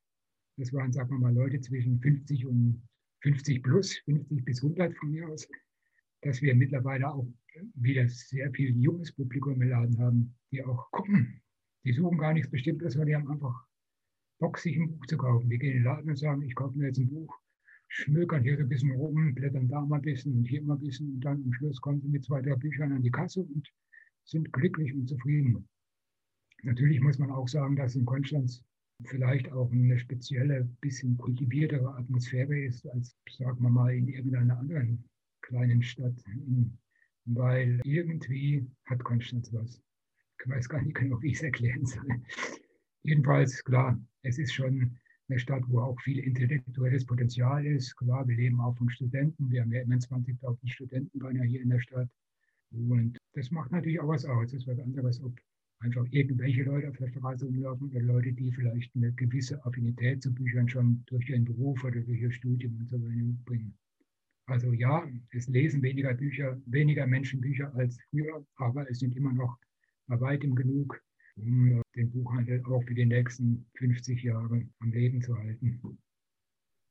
das 0.57 0.73
waren, 0.73 0.93
sagen 0.93 1.11
wir 1.11 1.19
mal, 1.19 1.35
Leute 1.35 1.61
zwischen 1.61 2.01
50 2.01 2.47
und 2.47 2.87
50 3.23 3.63
plus, 3.63 3.97
50 4.05 4.45
bis 4.45 4.63
100 4.63 4.95
von 4.97 5.11
mir 5.11 5.29
aus, 5.29 5.49
dass 6.23 6.41
wir 6.43 6.55
mittlerweile 6.55 7.13
auch 7.13 7.27
wieder 7.75 8.09
sehr 8.09 8.51
viel 8.53 8.77
junges 8.77 9.13
Publikum 9.13 9.61
im 9.61 9.69
Laden 9.69 9.99
haben, 9.99 10.35
die 10.51 10.65
auch 10.65 10.91
gucken. 10.91 11.41
Die 11.85 11.93
suchen 11.93 12.19
gar 12.19 12.33
nichts 12.33 12.51
Bestimmtes, 12.51 12.93
sondern 12.93 13.09
die 13.09 13.17
haben 13.17 13.31
einfach 13.31 13.67
Bock, 14.39 14.59
sich 14.59 14.77
ein 14.77 14.91
Buch 14.91 15.07
zu 15.07 15.17
kaufen. 15.17 15.49
Die 15.49 15.59
gehen 15.59 15.73
in 15.73 15.79
den 15.79 15.85
Laden 15.85 16.11
und 16.11 16.17
sagen, 16.17 16.43
ich 16.43 16.55
kaufe 16.55 16.77
mir 16.79 16.87
jetzt 16.87 16.99
ein 16.99 17.09
Buch, 17.09 17.35
schmökern 17.89 18.43
hier 18.43 18.57
so 18.57 18.63
ein 18.63 18.69
bisschen 18.69 18.93
rum, 18.93 19.35
blättern 19.35 19.69
da 19.69 19.81
mal 19.81 19.97
ein 19.97 20.03
bisschen 20.03 20.37
und 20.37 20.45
hier 20.45 20.63
mal 20.63 20.75
ein 20.75 20.81
bisschen 20.81 21.15
und 21.15 21.21
dann 21.21 21.43
am 21.43 21.53
Schluss 21.53 21.81
kommen 21.81 22.01
sie 22.01 22.09
mit 22.09 22.25
zwei, 22.25 22.43
drei 22.43 22.57
Büchern 22.57 22.93
an 22.93 23.03
die 23.03 23.11
Kasse 23.11 23.41
und 23.43 23.69
sind 24.25 24.53
glücklich 24.53 24.95
und 24.95 25.09
zufrieden. 25.09 25.69
Natürlich 26.65 27.01
muss 27.01 27.19
man 27.19 27.31
auch 27.31 27.47
sagen, 27.47 27.77
dass 27.77 27.95
in 27.95 28.07
Konstanz 28.07 28.65
vielleicht 29.05 29.53
auch 29.53 29.71
eine 29.71 29.99
spezielle, 29.99 30.65
bisschen 30.81 31.17
kultiviertere 31.19 31.95
Atmosphäre 31.95 32.59
ist, 32.59 32.87
als, 32.89 33.17
sagen 33.31 33.63
wir 33.63 33.69
mal, 33.69 33.95
in 33.95 34.09
irgendeiner 34.09 34.59
anderen 34.59 35.05
kleinen 35.43 35.83
Stadt. 35.83 36.15
Weil 37.27 37.81
irgendwie 37.85 38.67
hat 38.87 39.05
Konstanz 39.05 39.53
was. 39.53 39.83
Ich 40.41 40.51
weiß 40.51 40.69
gar 40.69 40.83
nicht 40.83 40.97
genau, 40.97 41.21
wie 41.21 41.29
ich 41.29 41.37
es 41.37 41.43
erklären 41.43 41.85
soll. 41.85 42.07
Jedenfalls, 43.03 43.63
klar, 43.65 44.01
es 44.23 44.39
ist 44.39 44.55
schon 44.55 44.99
eine 45.29 45.39
Stadt, 45.39 45.63
wo 45.69 45.81
auch 45.81 46.01
viel 46.01 46.19
intellektuelles 46.19 47.05
Potenzial 47.05 47.67
ist. 47.67 47.95
Klar, 47.97 48.27
wir 48.27 48.37
leben 48.37 48.61
auch 48.61 48.77
von 48.77 48.89
Studenten. 48.89 49.51
Wir 49.51 49.63
haben 49.63 49.73
ja 49.73 49.83
immer 49.83 49.97
20.000 49.97 50.57
Studenten 50.71 51.19
beinahe 51.19 51.47
hier 51.47 51.63
in 51.63 51.71
der 51.71 51.81
Stadt. 51.81 52.09
Und 52.71 53.19
das 53.35 53.51
macht 53.51 53.71
natürlich 53.71 54.01
auch 54.01 54.09
was 54.09 54.25
aus. 54.25 54.51
Das 54.51 54.63
ist 54.63 54.67
was 54.67 54.79
anderes, 54.79 55.23
ob 55.23 55.39
einfach 55.85 56.07
irgendwelche 56.11 56.65
Leute 56.65 56.89
auf 56.89 56.97
der 56.97 57.09
Straße 57.09 57.47
umlaufen 57.47 57.91
oder 57.91 58.01
Leute, 58.01 58.33
die 58.33 58.51
vielleicht 58.53 58.95
eine 58.97 59.13
gewisse 59.13 59.65
Affinität 59.65 60.23
zu 60.23 60.35
Büchern 60.35 60.69
schon 60.69 61.03
durch 61.07 61.29
ihren 61.29 61.45
Beruf 61.45 61.85
oder 61.85 62.01
durch 62.01 62.21
ihr 62.21 62.33
Studium 62.33 62.79
und 62.81 62.89
so 62.89 62.97
weiter 63.01 63.45
bringen. 63.45 63.77
Also 64.47 64.73
ja, 64.73 65.07
es 65.31 65.49
lesen 65.49 65.83
weniger 65.83 66.15
Bücher, 66.15 66.61
weniger 66.67 67.07
Menschen 67.07 67.41
Bücher 67.41 67.75
als 67.75 67.99
früher, 68.11 68.47
aber 68.57 68.91
es 68.91 68.99
sind 68.99 69.17
immer 69.17 69.33
noch 69.33 69.59
bei 70.07 70.21
weitem 70.21 70.55
genug, 70.55 71.01
um 71.37 71.83
den 71.95 72.11
Buchhandel 72.11 72.63
auch 72.67 72.83
für 72.83 72.95
die 72.95 73.07
nächsten 73.07 73.67
50 73.77 74.23
Jahre 74.23 74.67
am 74.81 74.93
Leben 74.93 75.23
zu 75.23 75.37
halten. 75.37 75.99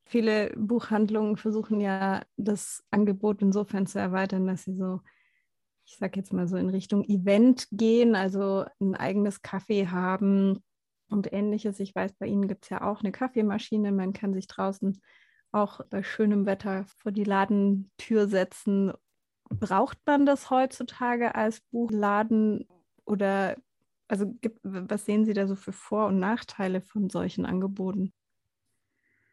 Viele 0.06 0.52
Buchhandlungen 0.56 1.36
versuchen 1.36 1.80
ja 1.80 2.24
das 2.36 2.84
Angebot 2.90 3.40
insofern 3.40 3.86
zu 3.86 3.98
erweitern, 3.98 4.46
dass 4.46 4.64
sie 4.64 4.74
so 4.74 5.00
ich 5.86 5.96
sage 5.96 6.18
jetzt 6.18 6.32
mal 6.32 6.48
so 6.48 6.56
in 6.56 6.70
Richtung 6.70 7.04
Event 7.04 7.68
gehen, 7.70 8.14
also 8.14 8.64
ein 8.80 8.94
eigenes 8.94 9.42
Kaffee 9.42 9.88
haben 9.88 10.62
und 11.08 11.32
ähnliches. 11.32 11.80
Ich 11.80 11.94
weiß, 11.94 12.14
bei 12.14 12.26
Ihnen 12.26 12.48
gibt 12.48 12.64
es 12.64 12.70
ja 12.70 12.82
auch 12.82 13.00
eine 13.00 13.12
Kaffeemaschine. 13.12 13.92
Man 13.92 14.12
kann 14.12 14.32
sich 14.32 14.46
draußen 14.46 15.00
auch 15.52 15.80
bei 15.90 16.02
schönem 16.02 16.46
Wetter 16.46 16.84
vor 16.84 17.12
die 17.12 17.24
Ladentür 17.24 18.28
setzen. 18.28 18.92
Braucht 19.50 19.98
man 20.06 20.26
das 20.26 20.50
heutzutage 20.50 21.34
als 21.34 21.60
Buchladen 21.60 22.66
oder 23.04 23.56
also 24.08 24.32
gibt, 24.40 24.60
was 24.62 25.06
sehen 25.06 25.24
Sie 25.24 25.32
da 25.32 25.46
so 25.46 25.56
für 25.56 25.72
Vor- 25.72 26.06
und 26.06 26.18
Nachteile 26.18 26.80
von 26.80 27.08
solchen 27.08 27.46
Angeboten? 27.46 28.12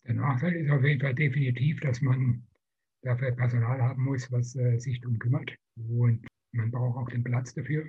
Der 0.06 0.16
Nachteil 0.16 0.56
ist 0.56 0.72
auf 0.72 0.84
jeden 0.84 1.02
Fall 1.02 1.14
definitiv, 1.14 1.80
dass 1.82 2.02
man 2.02 2.48
dafür 3.02 3.32
Personal 3.32 3.82
haben 3.82 4.04
muss, 4.04 4.32
was 4.32 4.56
äh, 4.56 4.78
sich 4.80 5.02
darum 5.02 5.20
kümmert. 5.20 5.54
Und 5.76 6.26
man 6.52 6.72
braucht 6.72 6.98
auch 6.98 7.10
den 7.10 7.24
Platz 7.24 7.54
dafür. 7.54 7.86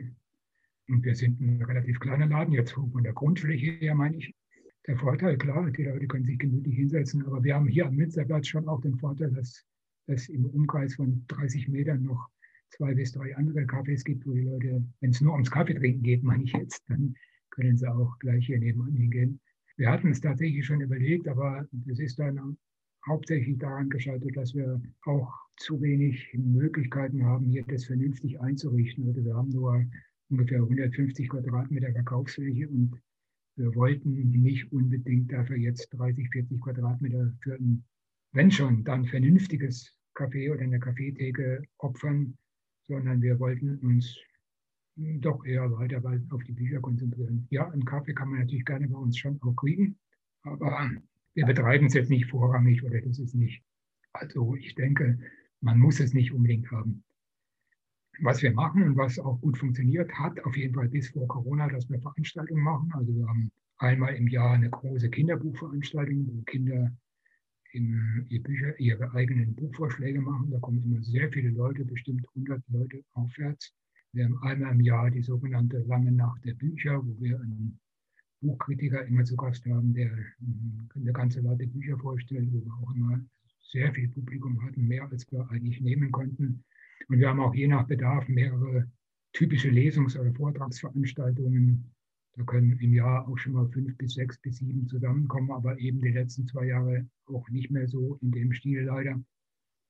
Und 0.88 1.04
wir 1.04 1.14
sind 1.14 1.40
ein 1.40 1.62
relativ 1.62 2.00
kleiner 2.00 2.26
Laden, 2.26 2.52
jetzt 2.54 2.72
von 2.72 3.02
der 3.02 3.12
Grundfläche 3.12 3.72
her 3.72 3.94
meine 3.94 4.16
ich. 4.16 4.34
der 4.86 4.96
Vorteil, 4.96 5.38
klar, 5.38 5.70
die 5.70 5.84
Leute 5.84 6.06
können 6.08 6.24
sich 6.24 6.38
gemütlich 6.38 6.74
hinsetzen, 6.74 7.24
aber 7.24 7.42
wir 7.44 7.54
haben 7.54 7.68
hier 7.68 7.86
am 7.86 7.94
Münsterplatz 7.94 8.48
schon 8.48 8.68
auch 8.68 8.80
den 8.80 8.98
Vorteil, 8.98 9.30
dass 9.30 9.64
es 10.06 10.28
im 10.28 10.44
Umkreis 10.46 10.96
von 10.96 11.24
30 11.28 11.68
Metern 11.68 12.02
noch 12.02 12.28
zwei 12.70 12.94
bis 12.94 13.12
drei 13.12 13.36
andere 13.36 13.60
Cafés 13.60 14.04
gibt, 14.04 14.26
wo 14.26 14.32
die 14.32 14.42
Leute, 14.42 14.84
wenn 15.00 15.10
es 15.10 15.20
nur 15.20 15.34
ums 15.34 15.50
Kaffee 15.50 15.74
trinken 15.74 16.02
geht, 16.02 16.22
meine 16.24 16.44
ich 16.44 16.52
jetzt, 16.52 16.82
dann 16.88 17.14
können 17.50 17.76
sie 17.76 17.90
auch 17.90 18.18
gleich 18.18 18.46
hier 18.46 18.58
nebenan 18.58 18.96
hingehen. 18.96 19.40
Wir 19.76 19.90
hatten 19.90 20.10
es 20.10 20.20
tatsächlich 20.20 20.66
schon 20.66 20.80
überlegt, 20.80 21.28
aber 21.28 21.66
das 21.70 21.98
ist 21.98 22.18
dann 22.18 22.56
hauptsächlich 23.06 23.58
daran 23.58 23.90
gescheitert, 23.90 24.36
dass 24.36 24.54
wir 24.54 24.80
auch 25.04 25.32
zu 25.56 25.80
wenig 25.80 26.28
Möglichkeiten 26.34 27.24
haben, 27.24 27.46
hier 27.46 27.64
das 27.64 27.84
vernünftig 27.84 28.40
einzurichten. 28.40 29.06
Also 29.06 29.24
wir 29.24 29.34
haben 29.34 29.50
nur 29.50 29.84
ungefähr 30.30 30.60
150 30.60 31.28
Quadratmeter 31.28 31.92
Verkaufsfläche 31.92 32.68
und 32.68 33.00
wir 33.56 33.74
wollten 33.74 34.30
nicht 34.30 34.72
unbedingt 34.72 35.30
dafür 35.30 35.56
jetzt 35.56 35.88
30, 35.90 36.28
40 36.30 36.60
Quadratmeter 36.60 37.32
für 37.42 37.54
ein, 37.54 37.84
wenn 38.32 38.50
schon, 38.50 38.82
dann 38.84 39.04
vernünftiges 39.04 39.94
Café 40.14 40.50
oder 40.50 40.62
eine 40.62 40.80
Kaffeetheke 40.80 41.62
opfern, 41.78 42.36
sondern 42.86 43.20
wir 43.20 43.38
wollten 43.38 43.78
uns 43.78 44.18
doch 44.96 45.44
eher 45.44 45.70
weiter 45.72 46.02
auf 46.30 46.44
die 46.44 46.52
Bücher 46.52 46.80
konzentrieren. 46.80 47.46
Ja, 47.50 47.70
einen 47.70 47.84
Kaffee 47.84 48.14
kann 48.14 48.28
man 48.30 48.40
natürlich 48.40 48.64
gerne 48.64 48.88
bei 48.88 48.98
uns 48.98 49.18
schon 49.18 49.40
auch 49.42 49.54
kriegen, 49.54 49.98
aber 50.42 50.78
wir 51.34 51.46
betreiben 51.46 51.86
es 51.86 51.94
jetzt 51.94 52.10
nicht 52.10 52.26
vorrangig 52.26 52.84
oder 52.84 53.00
das 53.00 53.18
ist 53.18 53.34
nicht. 53.34 53.62
Also 54.12 54.54
ich 54.56 54.74
denke, 54.74 55.18
man 55.60 55.78
muss 55.78 56.00
es 56.00 56.12
nicht 56.12 56.32
unbedingt 56.32 56.70
haben. 56.70 57.04
Was 58.20 58.42
wir 58.42 58.52
machen 58.52 58.82
und 58.82 58.96
was 58.96 59.18
auch 59.18 59.40
gut 59.40 59.56
funktioniert 59.56 60.12
hat, 60.12 60.44
auf 60.44 60.56
jeden 60.56 60.74
Fall 60.74 60.88
bis 60.88 61.08
vor 61.08 61.26
Corona, 61.28 61.68
dass 61.68 61.88
wir 61.88 62.00
Veranstaltungen 62.00 62.62
machen. 62.62 62.92
Also 62.94 63.14
wir 63.14 63.26
haben 63.26 63.50
einmal 63.78 64.14
im 64.14 64.28
Jahr 64.28 64.52
eine 64.52 64.68
große 64.68 65.08
Kinderbuchveranstaltung, 65.08 66.26
wo 66.26 66.42
Kinder 66.42 66.92
im, 67.72 68.26
ihr 68.28 68.42
Bücher, 68.42 68.78
ihre 68.78 69.12
eigenen 69.14 69.54
Buchvorschläge 69.54 70.20
machen. 70.20 70.50
Da 70.50 70.58
kommen 70.58 70.82
immer 70.84 71.02
sehr 71.02 71.30
viele 71.32 71.50
Leute, 71.50 71.84
bestimmt 71.84 72.26
100 72.34 72.62
Leute 72.68 73.02
aufwärts. 73.14 73.72
Wir 74.12 74.26
haben 74.26 74.38
einmal 74.42 74.72
im 74.72 74.80
Jahr 74.80 75.10
die 75.10 75.22
sogenannte 75.22 75.78
Lange 75.78 76.12
Nacht 76.12 76.44
der 76.44 76.54
Bücher, 76.54 77.02
wo 77.02 77.18
wir 77.18 77.40
einen 77.40 77.80
Buchkritiker 78.42 79.06
immer 79.06 79.24
zu 79.24 79.36
Gast 79.36 79.64
haben, 79.66 79.94
der 79.94 80.10
eine 80.94 81.12
ganze 81.12 81.40
Latte 81.40 81.66
Bücher 81.66 81.96
vorstellt, 81.98 82.52
wo 82.52 82.64
wir 82.64 82.74
auch 82.74 82.94
immer 82.94 83.20
sehr 83.60 83.92
viel 83.94 84.08
Publikum 84.08 84.60
hatten, 84.62 84.86
mehr 84.86 85.08
als 85.10 85.30
wir 85.32 85.48
eigentlich 85.50 85.80
nehmen 85.80 86.10
konnten. 86.10 86.64
Und 87.08 87.18
wir 87.18 87.28
haben 87.28 87.40
auch 87.40 87.54
je 87.54 87.68
nach 87.68 87.86
Bedarf 87.86 88.28
mehrere 88.28 88.90
typische 89.32 89.70
Lesungs- 89.70 90.18
oder 90.18 90.32
Vortragsveranstaltungen. 90.34 91.90
Da 92.34 92.44
können 92.44 92.78
im 92.78 92.94
Jahr 92.94 93.28
auch 93.28 93.38
schon 93.38 93.52
mal 93.52 93.68
fünf 93.68 93.96
bis 93.96 94.14
sechs 94.14 94.38
bis 94.38 94.56
sieben 94.58 94.86
zusammenkommen, 94.86 95.50
aber 95.50 95.78
eben 95.78 96.00
die 96.00 96.12
letzten 96.12 96.46
zwei 96.46 96.66
Jahre 96.66 97.06
auch 97.26 97.48
nicht 97.50 97.70
mehr 97.70 97.86
so 97.86 98.18
in 98.22 98.32
dem 98.32 98.52
Stil 98.52 98.82
leider. 98.82 99.22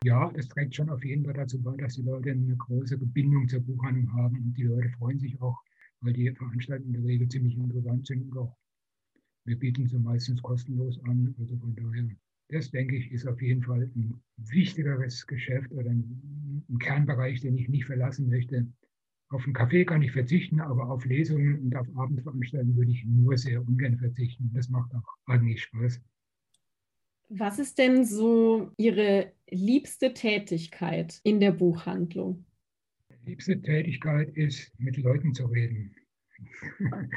Ja, 0.05 0.31
das 0.33 0.49
trägt 0.49 0.75
schon 0.75 0.91
auf 0.91 1.05
jeden 1.05 1.25
Fall 1.25 1.35
dazu 1.35 1.63
bei, 1.63 1.77
dass 1.77 1.95
die 1.95 2.03
Leute 2.03 2.33
eine 2.33 2.57
große 2.57 2.99
Bindung 2.99 3.49
zur 3.49 3.61
Buchhandlung 3.61 4.13
haben 4.13 4.37
und 4.37 4.55
die 4.55 4.65
Leute 4.65 4.89
freuen 4.91 5.21
sich 5.21 5.41
auch, 5.41 5.63
weil 6.03 6.13
die 6.13 6.31
Veranstaltungen 6.33 6.95
in 6.95 7.03
der 7.03 7.11
Regel 7.11 7.29
ziemlich 7.29 7.57
interessant 7.57 8.07
sind 8.07 8.31
und 8.31 8.39
auch 8.39 8.57
wir 9.45 9.59
bieten 9.59 9.89
sie 9.89 9.99
meistens 9.99 10.41
kostenlos 10.41 11.01
an. 11.05 11.35
Also 11.39 11.57
von 11.57 11.75
daher 11.75 12.09
das, 12.53 12.71
denke 12.71 12.97
ich, 12.97 13.11
ist 13.11 13.27
auf 13.27 13.41
jeden 13.41 13.63
Fall 13.63 13.91
ein 13.97 14.23
wichtigeres 14.37 15.27
Geschäft 15.27 15.73
oder 15.73 15.91
ein, 15.91 16.63
ein 16.69 16.79
Kernbereich, 16.79 17.41
den 17.41 17.57
ich 17.57 17.69
nicht 17.69 17.87
verlassen 17.87 18.29
möchte. 18.29 18.67
Auf 19.31 19.45
einen 19.45 19.55
Kaffee 19.55 19.87
kann 19.87 20.03
ich 20.03 20.13
verzichten, 20.13 20.61
aber 20.61 20.91
auf 20.91 21.07
Lesungen 21.07 21.61
und 21.61 21.75
auf 21.75 21.89
Abendveranstaltungen 21.97 22.77
würde 22.77 22.93
ich 22.93 23.05
nur 23.07 23.39
sehr 23.39 23.67
ungern 23.67 23.97
verzichten. 23.97 24.51
Das 24.53 24.69
macht 24.69 24.95
auch 24.95 25.03
eigentlich 25.25 25.63
Spaß. 25.63 26.03
Was 27.31 27.59
ist 27.59 27.79
denn 27.79 28.05
so 28.05 28.71
Ihre 28.77 29.33
liebste 29.51 30.13
Tätigkeit 30.13 31.19
in 31.25 31.41
der 31.41 31.53
Buchhandlung? 31.53 32.45
Die 33.23 33.31
liebste 33.31 33.61
Tätigkeit 33.63 34.37
ist, 34.37 34.73
mit 34.79 34.97
Leuten 34.97 35.33
zu 35.33 35.47
reden. 35.47 35.95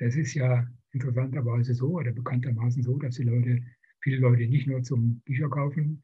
Es 0.00 0.16
ist 0.16 0.34
ja 0.34 0.66
interessanterweise 0.90 1.72
so 1.72 1.90
oder 1.92 2.10
bekanntermaßen 2.10 2.82
so, 2.82 2.98
dass 2.98 3.14
die 3.14 3.22
Leute 3.22 3.62
viele 4.00 4.16
Leute 4.16 4.48
nicht 4.48 4.66
nur 4.66 4.82
zum 4.82 5.20
Bücherkaufen 5.20 6.02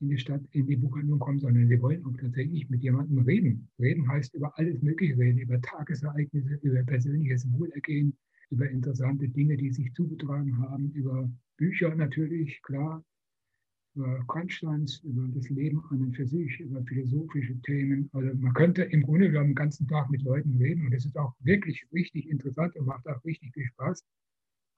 in 0.00 0.08
die 0.08 0.18
Stadt, 0.18 0.42
in 0.52 0.68
die 0.68 0.76
Buchhandlung 0.76 1.18
kommen, 1.18 1.40
sondern 1.40 1.66
sie 1.66 1.80
wollen 1.82 2.04
auch 2.04 2.16
tatsächlich 2.16 2.70
mit 2.70 2.84
jemandem 2.84 3.18
reden. 3.18 3.68
Reden 3.80 4.06
heißt 4.06 4.34
über 4.34 4.56
alles 4.56 4.80
Mögliche 4.82 5.18
reden, 5.18 5.38
über 5.38 5.60
Tagesereignisse, 5.60 6.54
über 6.62 6.84
persönliches 6.84 7.50
Wohlergehen, 7.50 8.16
über 8.50 8.70
interessante 8.70 9.28
Dinge, 9.28 9.56
die 9.56 9.72
sich 9.72 9.92
zugetragen 9.94 10.56
haben, 10.58 10.92
über 10.92 11.28
Bücher 11.56 11.92
natürlich, 11.96 12.62
klar, 12.62 13.04
Konstanz, 14.26 15.00
über 15.04 15.28
das 15.28 15.48
Leben 15.50 15.82
an 15.90 16.02
und 16.02 16.16
für 16.16 16.26
sich, 16.26 16.58
über 16.60 16.82
philosophische 16.84 17.60
Themen. 17.62 18.10
Also 18.12 18.34
man 18.36 18.52
könnte 18.54 18.82
im 18.82 19.02
Grunde 19.02 19.28
genommen 19.28 19.50
den 19.50 19.54
ganzen 19.54 19.86
Tag 19.86 20.10
mit 20.10 20.22
Leuten 20.22 20.56
reden 20.56 20.86
und 20.86 20.92
das 20.92 21.04
ist 21.04 21.16
auch 21.16 21.34
wirklich 21.40 21.86
richtig 21.92 22.28
interessant 22.28 22.74
und 22.76 22.86
macht 22.86 23.06
auch 23.08 23.24
richtig 23.24 23.52
viel 23.52 23.66
Spaß. 23.66 24.04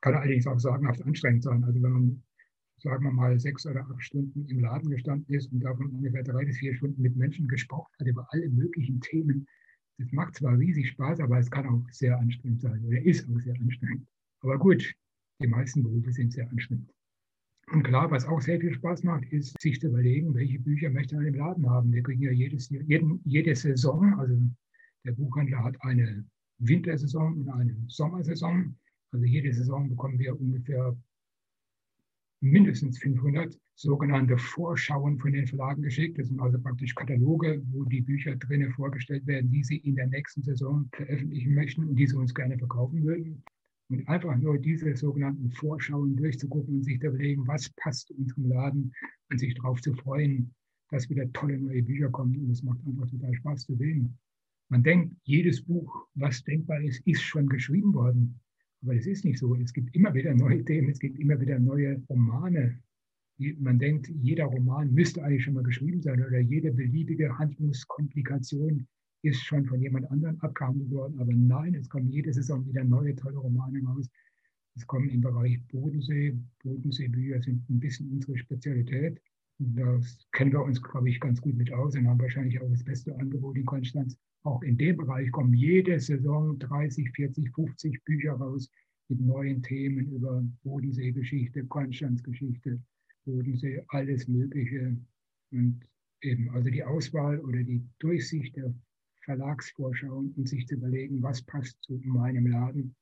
Kann 0.03 0.15
allerdings 0.15 0.47
auch 0.47 0.59
sagenhaft 0.59 1.03
anstrengend 1.03 1.45
sein. 1.45 1.65
Also 1.65 1.83
wenn 1.83 1.93
man 1.93 2.23
sagen 2.79 3.05
wir 3.05 3.11
mal, 3.11 3.39
sechs 3.41 3.67
oder 3.67 3.81
acht 3.89 4.03
Stunden 4.03 4.47
im 4.49 4.61
Laden 4.61 4.91
gestanden 4.91 5.35
ist 5.35 5.51
und 5.53 5.61
davon 5.61 5.91
ungefähr 5.91 6.23
drei 6.23 6.45
bis 6.45 6.59
vier 6.59 6.75
Stunden 6.75 7.01
mit 7.01 7.17
Menschen 7.17 7.49
gesprochen 7.49 7.93
hat 7.99 8.07
über 8.07 8.27
alle 8.31 8.49
möglichen 8.51 9.01
Themen. 9.01 9.47
Das 9.99 10.13
macht 10.13 10.37
zwar 10.37 10.59
riesig 10.59 10.91
Spaß, 10.91 11.21
aber 11.21 11.39
es 11.39 11.51
kann 11.51 11.67
auch 11.67 11.85
sehr 11.91 12.19
anstrengend 12.19 12.61
sein 12.61 12.85
oder 12.85 13.01
ist 13.03 13.29
auch 13.29 13.41
sehr 13.41 13.55
anstrengend. 13.55 14.07
Aber 14.41 14.59
gut, 14.59 14.95
die 15.43 15.47
meisten 15.47 15.83
Berufe 15.83 16.13
sind 16.13 16.33
sehr 16.33 16.49
anstrengend. 16.51 16.93
Und 17.73 17.83
klar, 17.83 18.11
was 18.11 18.27
auch 18.27 18.41
sehr 18.41 18.61
viel 18.61 18.73
Spaß 18.73 19.03
macht, 19.03 19.25
ist, 19.33 19.61
sich 19.61 19.81
zu 19.81 19.89
überlegen, 19.89 20.35
welche 20.35 20.61
Bücher 20.61 20.89
möchte 20.91 21.17
man 21.17 21.27
im 21.27 21.35
Laden 21.35 21.69
haben. 21.69 21.93
Wir 21.93 22.03
kriegen 22.03 22.23
ja 22.23 22.31
jedes, 22.31 22.69
jeden, 22.71 23.21
jede 23.25 23.57
Saison, 23.57 24.15
also 24.19 24.41
der 25.05 25.13
Buchhandler 25.13 25.65
hat 25.65 25.77
eine 25.81 26.25
Wintersaison 26.59 27.41
und 27.41 27.49
eine 27.49 27.77
Sommersaison. 27.89 28.77
Also 29.13 29.25
jede 29.25 29.53
Saison 29.53 29.89
bekommen 29.89 30.19
wir 30.19 30.39
ungefähr 30.39 30.97
mindestens 32.41 32.99
500 32.99 33.59
sogenannte 33.75 34.39
Vorschauen 34.39 35.19
von 35.19 35.33
den 35.33 35.47
Verlagen 35.47 35.83
geschickt. 35.83 36.19
Das 36.19 36.29
sind 36.29 36.41
also 36.41 36.59
praktisch 36.59 36.95
Kataloge, 36.95 37.63
wo 37.73 37.85
die 37.85 38.01
Bücher 38.01 38.37
drinnen 38.37 38.73
vorgestellt 38.73 39.27
werden, 39.27 39.51
die 39.51 39.65
sie 39.65 39.79
in 39.79 39.97
der 39.97 40.07
nächsten 40.07 40.43
Saison 40.43 40.89
veröffentlichen 40.93 41.55
möchten 41.55 41.85
und 41.89 41.97
die 41.97 42.07
sie 42.07 42.17
uns 42.17 42.35
gerne 42.35 42.59
verkaufen 42.59 43.05
würden. 43.05 43.43
Und 43.89 44.09
einfach 44.09 44.37
nur 44.37 44.59
diese 44.59 44.97
sogenannten 44.97 45.51
Vorschauen 45.53 46.17
durchzugucken 46.17 46.77
und 46.77 46.85
sich 46.85 46.99
zu 46.99 47.07
überlegen, 47.07 47.47
was 47.47 47.69
passt 47.77 48.11
unserem 48.11 48.47
Laden 48.47 48.93
und 49.31 49.39
sich 49.39 49.55
darauf 49.55 49.81
zu 49.81 49.95
freuen, 49.95 50.53
dass 50.91 51.09
wieder 51.09 51.31
tolle 51.33 51.59
neue 51.59 51.83
Bücher 51.83 52.11
kommen. 52.11 52.37
Und 52.37 52.51
es 52.51 52.63
macht 52.63 52.85
einfach 52.85 53.09
total 53.09 53.35
Spaß 53.35 53.67
zu 53.67 53.77
sehen. 53.77 54.19
Man 54.69 54.83
denkt, 54.83 55.15
jedes 55.23 55.63
Buch, 55.63 56.09
was 56.15 56.43
denkbar 56.43 56.81
ist, 56.83 57.07
ist 57.07 57.23
schon 57.23 57.49
geschrieben 57.49 57.95
worden. 57.95 58.41
Aber 58.83 58.97
es 58.97 59.07
ist 59.07 59.25
nicht 59.25 59.39
so. 59.39 59.55
Es 59.57 59.73
gibt 59.73 59.95
immer 59.95 60.13
wieder 60.15 60.35
neue 60.35 60.65
Themen, 60.65 60.91
es 60.91 60.99
gibt 60.99 61.19
immer 61.21 61.41
wieder 61.41 61.59
neue 61.59 62.03
Romane. 62.09 62.81
Man 63.59 63.79
denkt, 63.79 64.09
jeder 64.09 64.47
Roman 64.47 64.93
müsste 64.93 65.23
eigentlich 65.23 65.45
schon 65.45 65.55
mal 65.55 65.63
geschrieben 65.63 66.03
sein 66.03 66.25
oder 66.25 66.41
jede 66.41 66.73
beliebige 66.73 67.39
Handlungskomplikation 67.39 68.87
ist 69.27 69.43
schon 69.43 69.67
von 69.67 69.81
jemand 69.81 70.11
anderem 70.11 70.39
abgehandelt 70.41 70.91
worden. 70.91 71.19
Aber 71.19 71.33
nein, 71.33 71.75
es 71.75 71.89
kommen 71.89 72.09
jede 72.11 72.33
Saison 72.33 72.67
wieder 72.67 72.85
neue 72.85 73.15
tolle 73.17 73.39
Romane 73.39 73.83
raus. 73.85 74.09
Es 74.77 74.87
kommen 74.87 75.09
im 75.09 75.21
Bereich 75.21 75.61
Bodensee. 75.69 76.37
Bodenseebücher 76.63 77.43
sind 77.43 77.69
ein 77.69 77.81
bisschen 77.81 78.11
unsere 78.11 78.39
Spezialität. 78.39 79.21
Das 79.59 80.27
kennen 80.33 80.53
wir 80.53 80.63
uns, 80.63 80.83
glaube 80.83 81.09
ich, 81.09 81.19
ganz 81.19 81.41
gut 81.41 81.57
mit 81.57 81.73
aus 81.73 81.97
und 81.97 82.07
haben 82.07 82.21
wahrscheinlich 82.21 82.61
auch 82.61 82.71
das 82.71 82.85
beste 82.85 83.19
Angebot 83.19 83.57
in 83.57 83.65
Konstanz. 83.65 84.17
Auch 84.43 84.63
in 84.63 84.77
dem 84.77 84.99
Bereich 84.99 85.31
kommen 85.33 85.55
jede 85.55 85.99
Saison 85.99 86.59
30, 86.59 87.11
40, 87.11 87.53
50 87.55 88.05
Bücher 88.05 88.35
raus 88.35 88.71
mit 89.09 89.21
neuen 89.21 89.63
Themen 89.63 90.13
über 90.13 90.45
Bodenseegeschichte, 90.63 91.65
Konstanzgeschichte, 91.65 92.81
Bodensee, 93.25 93.83
alles 93.89 94.29
Mögliche. 94.29 94.97
Und 95.53 95.81
eben 96.23 96.51
also 96.51 96.71
die 96.71 96.85
Auswahl 96.85 97.41
oder 97.41 97.63
die 97.63 97.83
Durchsicht 97.99 98.57
der 98.57 98.75
Verlagsvorschauen 99.27 100.33
und 100.37 100.49
sich 100.49 100.67
zu 100.67 100.77
überlegen, 100.77 101.23
was 101.23 101.43
passt 101.43 101.83
zu 101.83 102.01
meinem 102.05 102.47
Laden 102.47 102.95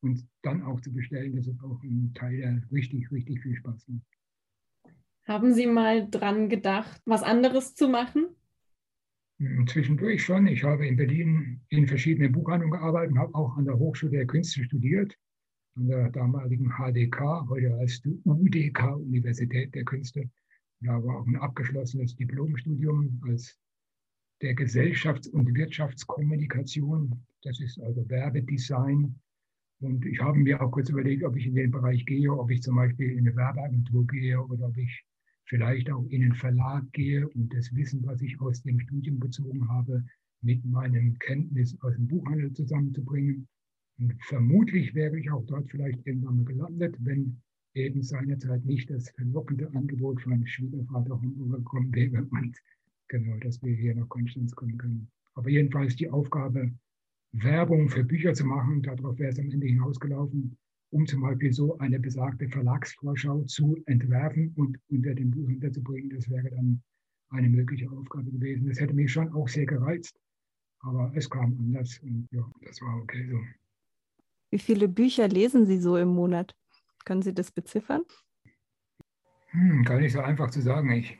und 0.00 0.26
dann 0.42 0.62
auch 0.62 0.80
zu 0.80 0.92
bestellen, 0.92 1.36
das 1.36 1.46
ist 1.46 1.62
auch 1.62 1.82
ein 1.82 2.12
Teil, 2.14 2.38
der 2.38 2.62
richtig, 2.72 3.10
richtig 3.12 3.40
viel 3.42 3.54
Spaß 3.56 3.86
macht. 3.88 4.96
Haben 5.26 5.54
Sie 5.54 5.66
mal 5.66 6.08
dran 6.10 6.48
gedacht, 6.48 7.00
was 7.04 7.22
anderes 7.22 7.74
zu 7.74 7.88
machen? 7.88 8.26
Hm, 9.38 9.66
zwischendurch 9.66 10.24
schon. 10.24 10.46
Ich 10.46 10.64
habe 10.64 10.86
in 10.86 10.96
Berlin 10.96 11.60
in 11.68 11.86
verschiedenen 11.86 12.32
Buchhandlungen 12.32 12.78
gearbeitet 12.78 13.12
und 13.12 13.18
habe 13.18 13.34
auch 13.34 13.56
an 13.56 13.66
der 13.66 13.78
Hochschule 13.78 14.12
der 14.12 14.26
Künste 14.26 14.64
studiert, 14.64 15.14
an 15.74 15.88
der 15.88 16.10
damaligen 16.10 16.70
HDK, 16.70 17.46
heute 17.48 17.74
als 17.74 18.00
UDK, 18.24 18.96
Universität 18.96 19.74
der 19.74 19.84
Künste. 19.84 20.30
Da 20.80 21.02
war 21.02 21.20
auch 21.20 21.26
ein 21.26 21.36
abgeschlossenes 21.36 22.16
Diplomstudium 22.16 23.20
als 23.26 23.58
der 24.42 24.54
Gesellschafts- 24.54 25.28
und 25.28 25.54
Wirtschaftskommunikation. 25.54 27.24
Das 27.42 27.60
ist 27.60 27.80
also 27.80 28.08
Werbedesign. 28.08 29.14
Und 29.80 30.06
ich 30.06 30.20
habe 30.20 30.38
mir 30.38 30.60
auch 30.60 30.70
kurz 30.70 30.88
überlegt, 30.88 31.24
ob 31.24 31.36
ich 31.36 31.46
in 31.46 31.54
den 31.54 31.70
Bereich 31.70 32.04
gehe, 32.06 32.32
ob 32.32 32.50
ich 32.50 32.62
zum 32.62 32.76
Beispiel 32.76 33.12
in 33.12 33.26
eine 33.26 33.36
Werbeagentur 33.36 34.06
gehe 34.06 34.40
oder 34.42 34.68
ob 34.68 34.76
ich 34.76 35.04
vielleicht 35.44 35.90
auch 35.90 36.04
in 36.08 36.24
einen 36.24 36.34
Verlag 36.34 36.84
gehe 36.92 37.28
und 37.28 37.52
das 37.54 37.74
Wissen, 37.74 38.04
was 38.04 38.20
ich 38.22 38.40
aus 38.40 38.62
dem 38.62 38.80
Studium 38.80 39.20
gezogen 39.20 39.68
habe, 39.68 40.04
mit 40.42 40.64
meinem 40.64 41.18
Kenntnis 41.18 41.76
aus 41.80 41.94
dem 41.94 42.08
Buchhandel 42.08 42.52
zusammenzubringen. 42.52 43.46
Und 43.98 44.14
vermutlich 44.24 44.94
wäre 44.94 45.18
ich 45.18 45.30
auch 45.30 45.44
dort 45.46 45.68
vielleicht 45.70 46.06
irgendwann 46.06 46.38
mal 46.38 46.44
gelandet, 46.44 46.96
wenn 47.00 47.40
eben 47.74 48.02
seinerzeit 48.02 48.64
nicht 48.64 48.90
das 48.90 49.10
verlockende 49.10 49.70
Angebot 49.74 50.20
von 50.22 50.46
Schwiegervater 50.46 51.20
Homburger 51.20 51.58
gekommen 51.58 51.94
wäre 51.94 52.24
und 52.24 52.56
genau, 53.08 53.36
dass 53.38 53.62
wir 53.62 53.74
hier 53.74 53.94
nach 53.94 54.08
Konstanz 54.08 54.54
kommen 54.54 54.78
können. 54.78 55.10
Aber 55.34 55.50
jedenfalls 55.50 55.96
die 55.96 56.08
Aufgabe, 56.08 56.72
Werbung 57.32 57.88
für 57.88 58.04
Bücher 58.04 58.34
zu 58.34 58.44
machen, 58.44 58.82
darauf 58.82 59.18
wäre 59.18 59.30
es 59.30 59.38
am 59.38 59.50
Ende 59.50 59.66
hinausgelaufen, 59.66 60.56
um 60.90 61.06
zum 61.06 61.22
Beispiel 61.22 61.52
so 61.52 61.76
eine 61.78 62.00
besagte 62.00 62.48
Verlagsvorschau 62.48 63.42
zu 63.44 63.76
entwerfen 63.86 64.52
und 64.56 64.78
unter 64.88 65.14
den 65.14 65.30
Buchhändler 65.30 65.72
zu 65.72 65.82
bringen. 65.82 66.10
Das 66.10 66.30
wäre 66.30 66.50
dann 66.50 66.82
eine 67.30 67.48
mögliche 67.48 67.90
Aufgabe 67.90 68.30
gewesen. 68.30 68.68
Das 68.68 68.80
hätte 68.80 68.94
mich 68.94 69.12
schon 69.12 69.32
auch 69.32 69.48
sehr 69.48 69.66
gereizt, 69.66 70.18
aber 70.80 71.12
es 71.14 71.28
kam 71.28 71.56
anders 71.58 71.98
und 71.98 72.28
ja, 72.30 72.48
das 72.62 72.80
war 72.80 72.96
okay 73.02 73.28
so. 73.28 73.40
Wie 74.50 74.58
viele 74.58 74.88
Bücher 74.88 75.28
lesen 75.28 75.66
Sie 75.66 75.78
so 75.78 75.96
im 75.96 76.08
Monat? 76.08 76.54
Können 77.04 77.22
Sie 77.22 77.34
das 77.34 77.50
beziffern? 77.50 78.02
Hm, 79.48 79.82
gar 79.84 80.00
nicht 80.00 80.12
so 80.12 80.20
einfach 80.20 80.50
zu 80.50 80.60
sagen. 80.60 80.90
Ich 80.90 81.18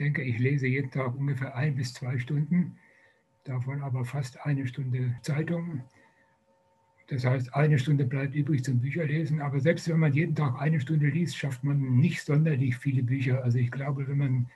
denke, 0.00 0.22
ich 0.22 0.38
lese 0.38 0.66
jeden 0.66 0.90
Tag 0.90 1.14
ungefähr 1.14 1.54
ein 1.54 1.76
bis 1.76 1.92
zwei 1.92 2.18
Stunden, 2.18 2.78
davon 3.44 3.82
aber 3.82 4.04
fast 4.04 4.44
eine 4.46 4.66
Stunde 4.66 5.14
Zeitung. 5.22 5.82
Das 7.08 7.24
heißt, 7.24 7.54
eine 7.54 7.78
Stunde 7.78 8.04
bleibt 8.04 8.34
übrig 8.34 8.64
zum 8.64 8.80
Bücherlesen. 8.80 9.40
Aber 9.40 9.60
selbst 9.60 9.88
wenn 9.88 9.98
man 9.98 10.12
jeden 10.12 10.34
Tag 10.34 10.60
eine 10.60 10.80
Stunde 10.80 11.08
liest, 11.08 11.36
schafft 11.36 11.64
man 11.64 11.96
nicht 11.96 12.22
sonderlich 12.22 12.76
viele 12.76 13.02
Bücher. 13.02 13.44
Also 13.44 13.58
ich 13.58 13.70
glaube, 13.70 14.08
wenn 14.08 14.18
man 14.18 14.50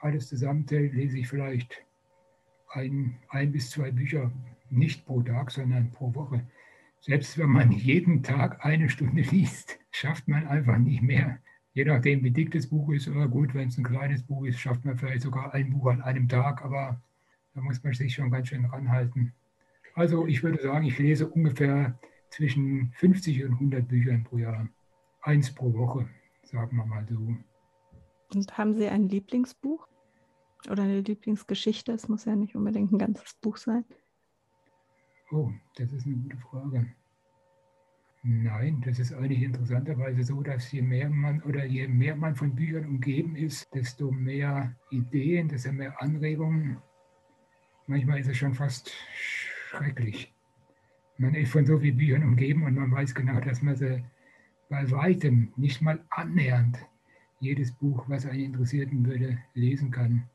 alles 0.00 0.28
zusammenzählt, 0.28 0.94
lese 0.94 1.18
ich 1.18 1.28
vielleicht 1.28 1.84
ein, 2.70 3.18
ein 3.28 3.52
bis 3.52 3.70
zwei 3.70 3.90
Bücher 3.90 4.32
nicht 4.70 5.04
pro 5.04 5.22
Tag, 5.22 5.50
sondern 5.50 5.92
pro 5.92 6.14
Woche. 6.14 6.44
Selbst 7.00 7.36
wenn 7.36 7.50
man 7.50 7.70
jeden 7.72 8.22
Tag 8.22 8.64
eine 8.64 8.88
Stunde 8.88 9.22
liest, 9.30 9.78
schafft 9.90 10.26
man 10.28 10.46
einfach 10.46 10.78
nicht 10.78 11.02
mehr. 11.02 11.38
Je 11.74 11.84
nachdem, 11.84 12.22
wie 12.22 12.30
dick 12.30 12.50
das 12.50 12.66
Buch 12.66 12.92
ist, 12.92 13.08
oder 13.08 13.28
gut, 13.28 13.54
wenn 13.54 13.68
es 13.68 13.78
ein 13.78 13.84
kleines 13.84 14.22
Buch 14.22 14.44
ist, 14.44 14.58
schafft 14.58 14.84
man 14.84 14.96
vielleicht 14.96 15.22
sogar 15.22 15.54
ein 15.54 15.70
Buch 15.70 15.86
an 15.86 16.02
einem 16.02 16.28
Tag, 16.28 16.62
aber 16.62 17.00
da 17.54 17.60
muss 17.62 17.82
man 17.82 17.94
sich 17.94 18.14
schon 18.14 18.30
ganz 18.30 18.48
schön 18.48 18.66
ranhalten. 18.66 19.32
Also 19.94 20.26
ich 20.26 20.42
würde 20.42 20.62
sagen, 20.62 20.84
ich 20.84 20.98
lese 20.98 21.28
ungefähr 21.28 21.98
zwischen 22.28 22.92
50 22.92 23.44
und 23.44 23.52
100 23.52 23.88
Büchern 23.88 24.24
pro 24.24 24.38
Jahr. 24.38 24.68
Eins 25.22 25.54
pro 25.54 25.72
Woche, 25.72 26.08
sagen 26.42 26.76
wir 26.76 26.84
mal 26.84 27.06
so. 27.08 27.36
Und 28.34 28.58
haben 28.58 28.74
Sie 28.74 28.88
ein 28.88 29.08
Lieblingsbuch 29.08 29.86
oder 30.70 30.82
eine 30.82 31.00
Lieblingsgeschichte? 31.00 31.92
Es 31.92 32.08
muss 32.08 32.24
ja 32.24 32.36
nicht 32.36 32.54
unbedingt 32.54 32.92
ein 32.92 32.98
ganzes 32.98 33.34
Buch 33.34 33.56
sein. 33.56 33.84
Oh, 35.30 35.50
das 35.76 35.92
ist 35.92 36.06
eine 36.06 36.16
gute 36.16 36.36
Frage. 36.36 36.86
Nein, 38.24 38.80
das 38.84 39.00
ist 39.00 39.12
eigentlich 39.12 39.42
interessanterweise 39.42 40.22
so, 40.22 40.42
dass 40.42 40.70
je 40.70 40.80
mehr 40.80 41.10
man 41.10 41.42
oder 41.42 41.64
je 41.64 41.88
mehr 41.88 42.14
man 42.14 42.36
von 42.36 42.54
Büchern 42.54 42.86
umgeben 42.86 43.34
ist, 43.34 43.66
desto 43.74 44.12
mehr 44.12 44.76
Ideen, 44.90 45.48
desto 45.48 45.72
mehr 45.72 46.00
Anregungen. 46.00 46.78
Manchmal 47.88 48.20
ist 48.20 48.28
es 48.28 48.36
schon 48.36 48.54
fast 48.54 48.92
schrecklich. 49.12 50.32
Man 51.18 51.34
ist 51.34 51.50
von 51.50 51.66
so 51.66 51.80
vielen 51.80 51.96
Büchern 51.96 52.22
umgeben 52.22 52.62
und 52.62 52.76
man 52.76 52.92
weiß 52.92 53.12
genau, 53.12 53.40
dass 53.40 53.60
man 53.60 53.74
sie 53.74 54.04
bei 54.68 54.88
weitem 54.92 55.52
nicht 55.56 55.82
mal 55.82 56.04
annähernd 56.10 56.78
jedes 57.40 57.72
Buch, 57.72 58.08
was 58.08 58.24
einen 58.24 58.44
interessierten 58.44 59.04
würde, 59.04 59.38
lesen 59.54 59.90
kann. 59.90 60.30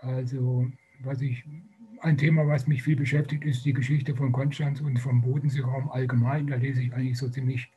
Also, 0.00 0.70
was 1.00 1.22
ich 1.22 1.42
ein 2.02 2.18
Thema, 2.18 2.46
was 2.48 2.66
mich 2.66 2.82
viel 2.82 2.96
beschäftigt, 2.96 3.44
ist 3.44 3.64
die 3.64 3.72
Geschichte 3.72 4.16
von 4.16 4.32
Konstanz 4.32 4.80
und 4.80 4.98
vom 4.98 5.22
Bodenseeraum 5.22 5.88
allgemein. 5.88 6.48
Da 6.48 6.56
lese 6.56 6.82
ich 6.82 6.92
eigentlich 6.92 7.16
so 7.16 7.28
ziemlich 7.28 7.70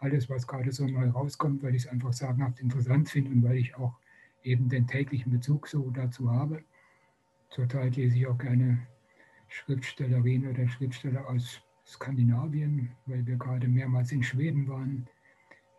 alles, 0.00 0.30
was 0.30 0.46
gerade 0.46 0.72
so 0.72 0.86
neu 0.86 1.10
rauskommt, 1.10 1.62
weil 1.62 1.74
ich 1.74 1.84
es 1.84 1.88
einfach 1.88 2.12
sagenhaft 2.14 2.58
interessant 2.60 3.10
finde 3.10 3.32
und 3.32 3.42
weil 3.44 3.58
ich 3.58 3.76
auch 3.76 3.94
eben 4.42 4.70
den 4.70 4.86
täglichen 4.86 5.30
Bezug 5.30 5.68
so 5.68 5.90
dazu 5.90 6.30
habe. 6.30 6.62
Zurzeit 7.50 7.96
lese 7.96 8.16
ich 8.16 8.26
auch 8.26 8.38
gerne 8.38 8.78
Schriftstellerinnen 9.48 10.50
oder 10.50 10.66
Schriftsteller 10.68 11.28
aus 11.28 11.60
Skandinavien, 11.86 12.90
weil 13.04 13.26
wir 13.26 13.36
gerade 13.36 13.68
mehrmals 13.68 14.10
in 14.10 14.22
Schweden 14.22 14.66
waren. 14.68 15.06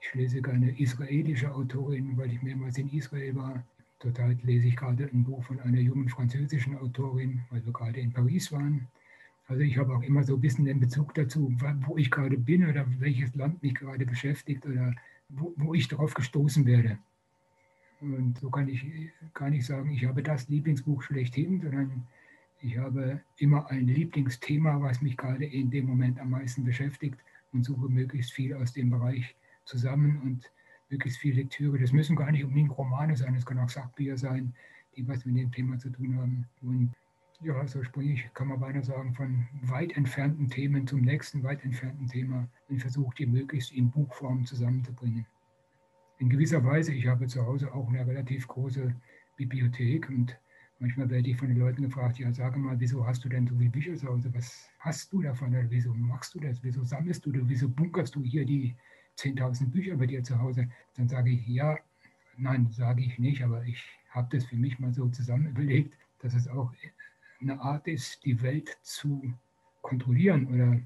Ich 0.01 0.13
lese 0.13 0.41
gerne 0.43 0.79
israelische 0.79 1.53
Autorinnen, 1.53 2.15
weil 2.15 2.31
ich 2.31 2.43
mehrmals 2.43 2.77
in 2.77 2.89
Israel 2.89 3.35
war. 3.35 3.63
Zurzeit 3.99 4.43
lese 4.43 4.67
ich 4.67 4.75
gerade 4.75 5.09
ein 5.11 5.23
Buch 5.23 5.43
von 5.43 5.59
einer 5.59 5.79
jungen 5.79 6.07
französischen 6.09 6.77
Autorin, 6.77 7.41
weil 7.49 7.65
wir 7.65 7.73
gerade 7.73 7.99
in 7.99 8.13
Paris 8.13 8.51
waren. 8.51 8.87
Also 9.47 9.61
ich 9.61 9.77
habe 9.77 9.95
auch 9.95 10.03
immer 10.03 10.23
so 10.23 10.35
ein 10.35 10.41
bisschen 10.41 10.65
den 10.65 10.79
Bezug 10.79 11.15
dazu, 11.15 11.51
wo 11.85 11.97
ich 11.97 12.11
gerade 12.11 12.37
bin 12.37 12.67
oder 12.67 12.85
welches 12.99 13.33
Land 13.35 13.63
mich 13.63 13.73
gerade 13.75 14.05
beschäftigt 14.05 14.65
oder 14.65 14.93
wo, 15.29 15.53
wo 15.55 15.73
ich 15.73 15.87
darauf 15.87 16.13
gestoßen 16.13 16.65
werde. 16.65 16.99
Und 17.99 18.37
so 18.37 18.49
kann 18.51 18.67
ich 18.67 18.85
gar 19.33 19.49
nicht 19.49 19.65
sagen, 19.65 19.89
ich 19.89 20.05
habe 20.05 20.21
das 20.21 20.47
Lieblingsbuch 20.49 21.01
schlechthin, 21.01 21.61
sondern 21.61 22.05
ich 22.61 22.77
habe 22.77 23.21
immer 23.37 23.67
ein 23.71 23.87
Lieblingsthema, 23.87 24.81
was 24.81 25.01
mich 25.01 25.17
gerade 25.17 25.45
in 25.45 25.71
dem 25.71 25.85
Moment 25.85 26.19
am 26.19 26.31
meisten 26.31 26.63
beschäftigt 26.63 27.17
und 27.53 27.63
suche 27.63 27.89
möglichst 27.89 28.33
viel 28.33 28.53
aus 28.53 28.73
dem 28.73 28.91
Bereich 28.91 29.35
zusammen 29.65 30.21
und 30.23 30.51
möglichst 30.89 31.19
viel 31.19 31.35
Lektüre. 31.35 31.77
Das 31.79 31.91
müssen 31.91 32.15
gar 32.15 32.31
nicht 32.31 32.43
unbedingt 32.43 32.77
Romane 32.77 33.15
sein, 33.15 33.35
es 33.35 33.45
können 33.45 33.59
auch 33.59 33.69
Sachbücher 33.69 34.17
sein, 34.17 34.53
die 34.95 35.07
was 35.07 35.25
mit 35.25 35.37
dem 35.37 35.51
Thema 35.51 35.77
zu 35.77 35.89
tun 35.89 36.17
haben. 36.17 36.47
Und 36.61 36.93
ja, 37.41 37.67
so 37.67 37.83
springe 37.83 38.13
ich, 38.13 38.33
kann 38.33 38.47
man 38.47 38.59
beinahe 38.59 38.83
sagen, 38.83 39.13
von 39.13 39.47
weit 39.63 39.95
entfernten 39.95 40.49
Themen 40.49 40.87
zum 40.87 41.01
nächsten 41.01 41.43
weit 41.43 41.63
entfernten 41.63 42.07
Thema 42.07 42.47
und 42.67 42.79
versuche 42.79 43.15
die 43.15 43.27
möglichst 43.27 43.71
in 43.73 43.91
Buchform 43.91 44.45
zusammenzubringen. 44.45 45.25
In 46.19 46.29
gewisser 46.29 46.63
Weise, 46.63 46.93
ich 46.93 47.05
habe 47.05 47.27
zu 47.27 47.45
Hause 47.45 47.71
auch 47.73 47.87
eine 47.89 48.05
relativ 48.07 48.47
große 48.47 48.95
Bibliothek 49.35 50.09
und 50.09 50.35
manchmal 50.79 51.09
werde 51.11 51.29
ich 51.29 51.37
von 51.37 51.49
den 51.49 51.59
Leuten 51.59 51.83
gefragt, 51.83 52.17
ja, 52.17 52.33
sage 52.33 52.57
mal, 52.57 52.79
wieso 52.79 53.05
hast 53.05 53.23
du 53.23 53.29
denn 53.29 53.45
so 53.45 53.55
viele 53.55 53.69
Bücher 53.69 53.95
zu 53.95 54.07
Hause? 54.07 54.33
Was 54.33 54.67
hast 54.79 55.13
du 55.13 55.21
davon? 55.21 55.49
Oder 55.49 55.69
wieso 55.69 55.93
machst 55.93 56.33
du 56.33 56.39
das? 56.39 56.63
Wieso 56.63 56.83
sammelst 56.83 57.23
du? 57.23 57.29
Oder 57.29 57.41
wieso 57.43 57.69
bunkerst 57.69 58.15
du 58.15 58.23
hier 58.23 58.45
die 58.45 58.75
10.000 59.17 59.71
Bücher 59.71 59.95
bei 59.97 60.05
dir 60.05 60.23
zu 60.23 60.39
Hause, 60.39 60.69
dann 60.95 61.07
sage 61.07 61.31
ich, 61.31 61.47
ja, 61.47 61.77
nein, 62.37 62.69
sage 62.71 63.03
ich 63.03 63.17
nicht, 63.19 63.43
aber 63.43 63.63
ich 63.65 63.83
habe 64.09 64.35
das 64.35 64.45
für 64.45 64.55
mich 64.55 64.79
mal 64.79 64.93
so 64.93 65.07
zusammen 65.09 65.47
überlegt, 65.47 65.93
dass 66.19 66.33
es 66.33 66.47
auch 66.47 66.71
eine 67.41 67.59
Art 67.59 67.87
ist, 67.87 68.23
die 68.25 68.41
Welt 68.41 68.77
zu 68.81 69.33
kontrollieren 69.81 70.47
oder 70.47 70.79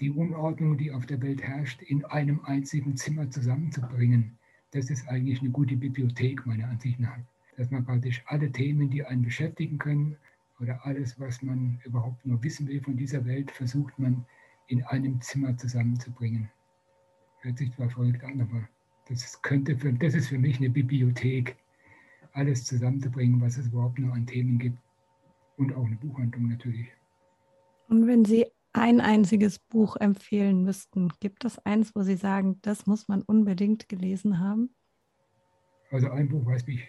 die 0.00 0.10
Unordnung, 0.10 0.78
die 0.78 0.92
auf 0.92 1.06
der 1.06 1.20
Welt 1.22 1.42
herrscht, 1.42 1.82
in 1.82 2.04
einem 2.04 2.44
einzigen 2.44 2.96
Zimmer 2.96 3.30
zusammenzubringen. 3.30 4.38
Das 4.70 4.90
ist 4.90 5.08
eigentlich 5.08 5.40
eine 5.40 5.50
gute 5.50 5.76
Bibliothek, 5.76 6.46
meiner 6.46 6.68
Ansicht 6.68 7.00
nach. 7.00 7.18
Dass 7.56 7.70
man 7.70 7.84
praktisch 7.84 8.22
alle 8.26 8.52
Themen, 8.52 8.90
die 8.90 9.04
einen 9.04 9.22
beschäftigen 9.22 9.78
können, 9.78 10.16
oder 10.60 10.84
alles, 10.84 11.18
was 11.20 11.42
man 11.42 11.80
überhaupt 11.84 12.24
nur 12.26 12.42
wissen 12.42 12.66
will 12.66 12.80
von 12.82 12.96
dieser 12.96 13.24
Welt, 13.24 13.50
versucht 13.50 13.98
man 13.98 14.24
in 14.66 14.82
einem 14.84 15.20
Zimmer 15.20 15.56
zusammenzubringen. 15.56 16.50
Hört 17.40 17.58
sich 17.58 17.72
zwar 17.74 17.88
verrückt 17.90 18.22
an, 18.24 18.40
aber 18.40 18.68
das, 19.08 19.40
könnte 19.42 19.76
für, 19.76 19.92
das 19.92 20.14
ist 20.14 20.28
für 20.28 20.38
mich 20.38 20.58
eine 20.58 20.70
Bibliothek, 20.70 21.56
alles 22.32 22.64
zusammenzubringen, 22.64 23.40
was 23.40 23.56
es 23.58 23.66
überhaupt 23.68 23.98
nur 23.98 24.12
an 24.14 24.26
Themen 24.26 24.58
gibt. 24.58 24.78
Und 25.56 25.74
auch 25.74 25.84
eine 25.84 25.96
Buchhandlung 25.96 26.48
natürlich. 26.48 26.88
Und 27.88 28.06
wenn 28.06 28.24
Sie 28.24 28.46
ein 28.72 29.00
einziges 29.00 29.58
Buch 29.58 29.96
empfehlen 29.96 30.62
müssten, 30.62 31.08
gibt 31.20 31.44
es 31.44 31.58
eins, 31.64 31.94
wo 31.94 32.02
Sie 32.02 32.14
sagen, 32.14 32.58
das 32.62 32.86
muss 32.86 33.08
man 33.08 33.22
unbedingt 33.22 33.88
gelesen 33.88 34.38
haben? 34.38 34.70
Also 35.90 36.10
ein 36.10 36.28
Buch, 36.28 36.44
was 36.44 36.66
mich 36.66 36.86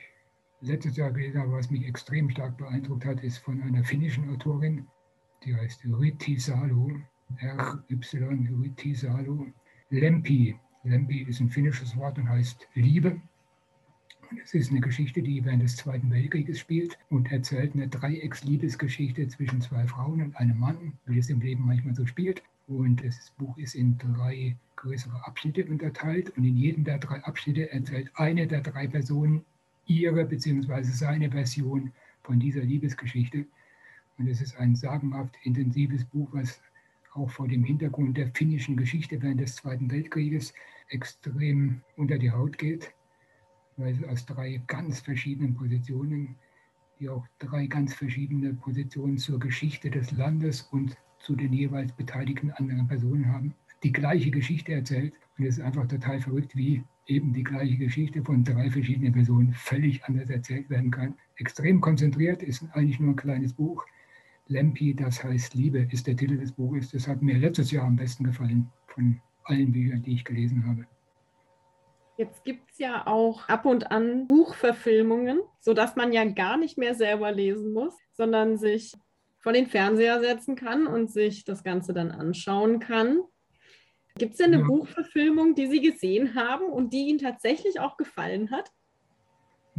letztes 0.61 0.97
Jahr 0.97 1.11
gelesen 1.11 1.39
habe, 1.39 1.53
was 1.53 1.71
mich 1.71 1.87
extrem 1.87 2.29
stark 2.29 2.57
beeindruckt 2.57 3.05
hat, 3.05 3.23
ist 3.23 3.37
von 3.39 3.61
einer 3.61 3.83
finnischen 3.83 4.29
Autorin, 4.29 4.85
die 5.43 5.55
heißt 5.55 5.85
Ryti 5.85 6.37
Salo, 6.37 6.91
R-Y, 7.37 8.61
Ryti 8.61 8.93
Salo. 8.93 9.47
Lempi. 9.91 10.55
Lempi 10.83 11.23
ist 11.23 11.39
ein 11.39 11.49
finnisches 11.49 11.97
Wort 11.97 12.19
und 12.19 12.29
heißt 12.29 12.67
Liebe. 12.75 13.19
es 14.43 14.53
ist 14.53 14.69
eine 14.69 14.81
Geschichte, 14.81 15.23
die 15.23 15.43
während 15.43 15.63
des 15.63 15.77
Zweiten 15.77 16.11
Weltkrieges 16.11 16.59
spielt 16.59 16.99
und 17.09 17.31
erzählt 17.31 17.73
eine 17.73 17.87
Dreiecksliebesgeschichte 17.87 19.27
zwischen 19.29 19.61
zwei 19.61 19.87
Frauen 19.87 20.21
und 20.21 20.35
einem 20.37 20.59
Mann, 20.59 20.93
wie 21.07 21.17
es 21.17 21.31
im 21.31 21.41
Leben 21.41 21.65
manchmal 21.65 21.95
so 21.95 22.05
spielt. 22.05 22.43
Und 22.67 23.03
das 23.03 23.31
Buch 23.39 23.57
ist 23.57 23.73
in 23.73 23.97
drei 23.97 24.55
größere 24.75 25.25
Abschnitte 25.25 25.65
unterteilt 25.65 26.37
und 26.37 26.45
in 26.45 26.55
jedem 26.55 26.83
der 26.83 26.99
drei 26.99 27.23
Abschnitte 27.23 27.71
erzählt 27.71 28.11
eine 28.13 28.45
der 28.45 28.61
drei 28.61 28.87
Personen 28.87 29.43
ihre 29.87 30.23
bzw. 30.23 30.83
seine 30.83 31.31
Version 31.31 31.91
von 32.21 32.39
dieser 32.39 32.61
Liebesgeschichte. 32.61 33.47
Und 34.19 34.27
es 34.27 34.39
ist 34.39 34.55
ein 34.57 34.75
sagenhaft 34.75 35.35
intensives 35.43 36.05
Buch, 36.05 36.29
was 36.31 36.61
auch 37.13 37.29
vor 37.29 37.47
dem 37.47 37.63
Hintergrund 37.63 38.17
der 38.17 38.31
finnischen 38.33 38.77
Geschichte 38.77 39.21
während 39.21 39.41
des 39.41 39.55
Zweiten 39.55 39.89
Weltkrieges 39.91 40.53
extrem 40.89 41.81
unter 41.97 42.17
die 42.17 42.31
Haut 42.31 42.57
geht, 42.57 42.93
weil 43.77 43.93
es 43.93 44.03
aus 44.03 44.25
drei 44.25 44.61
ganz 44.67 44.99
verschiedenen 44.99 45.55
Positionen, 45.55 46.35
die 46.99 47.09
auch 47.09 47.25
drei 47.39 47.67
ganz 47.67 47.93
verschiedene 47.93 48.53
Positionen 48.53 49.17
zur 49.17 49.39
Geschichte 49.39 49.89
des 49.89 50.11
Landes 50.11 50.61
und 50.71 50.97
zu 51.19 51.35
den 51.35 51.53
jeweils 51.53 51.91
beteiligten 51.93 52.51
anderen 52.51 52.87
Personen 52.87 53.31
haben, 53.31 53.53
die 53.83 53.91
gleiche 53.91 54.31
Geschichte 54.31 54.73
erzählt. 54.73 55.13
Und 55.37 55.45
es 55.45 55.57
ist 55.57 55.63
einfach 55.63 55.87
total 55.87 56.19
verrückt, 56.19 56.55
wie 56.55 56.83
eben 57.07 57.33
die 57.33 57.43
gleiche 57.43 57.77
Geschichte 57.77 58.23
von 58.23 58.43
drei 58.43 58.69
verschiedenen 58.69 59.13
Personen 59.13 59.53
völlig 59.53 60.03
anders 60.05 60.29
erzählt 60.29 60.69
werden 60.69 60.91
kann. 60.91 61.15
Extrem 61.37 61.81
konzentriert 61.81 62.43
ist 62.43 62.63
eigentlich 62.73 62.99
nur 62.99 63.13
ein 63.13 63.15
kleines 63.15 63.53
Buch. 63.53 63.85
Lempi, 64.49 64.95
das 64.95 65.23
heißt 65.23 65.53
Liebe, 65.53 65.87
ist 65.91 66.07
der 66.07 66.17
Titel 66.17 66.37
des 66.37 66.51
Buches. 66.51 66.91
Das 66.91 67.07
hat 67.07 67.21
mir 67.21 67.37
letztes 67.37 67.71
Jahr 67.71 67.85
am 67.85 67.95
besten 67.95 68.23
gefallen 68.23 68.69
von 68.87 69.21
allen 69.43 69.71
Büchern, 69.71 70.01
die 70.01 70.15
ich 70.15 70.25
gelesen 70.25 70.65
habe. 70.67 70.85
Jetzt 72.17 72.43
gibt 72.43 72.71
es 72.71 72.79
ja 72.79 73.07
auch 73.07 73.47
ab 73.47 73.65
und 73.65 73.91
an 73.91 74.27
Buchverfilmungen, 74.27 75.39
sodass 75.59 75.95
man 75.95 76.11
ja 76.11 76.25
gar 76.25 76.57
nicht 76.57 76.77
mehr 76.77 76.95
selber 76.95 77.31
lesen 77.31 77.71
muss, 77.71 77.93
sondern 78.11 78.57
sich 78.57 78.93
vor 79.37 79.53
den 79.53 79.67
Fernseher 79.67 80.19
setzen 80.19 80.55
kann 80.55 80.85
und 80.85 81.11
sich 81.11 81.45
das 81.45 81.63
Ganze 81.63 81.93
dann 81.93 82.11
anschauen 82.11 82.79
kann. 82.79 83.21
Gibt 84.17 84.33
es 84.33 84.39
denn 84.39 84.53
eine 84.53 84.63
ja. 84.63 84.67
Buchverfilmung, 84.67 85.55
die 85.55 85.67
Sie 85.67 85.79
gesehen 85.79 86.35
haben 86.35 86.65
und 86.65 86.91
die 86.91 87.07
Ihnen 87.07 87.19
tatsächlich 87.19 87.79
auch 87.79 87.95
gefallen 87.95 88.51
hat? 88.51 88.69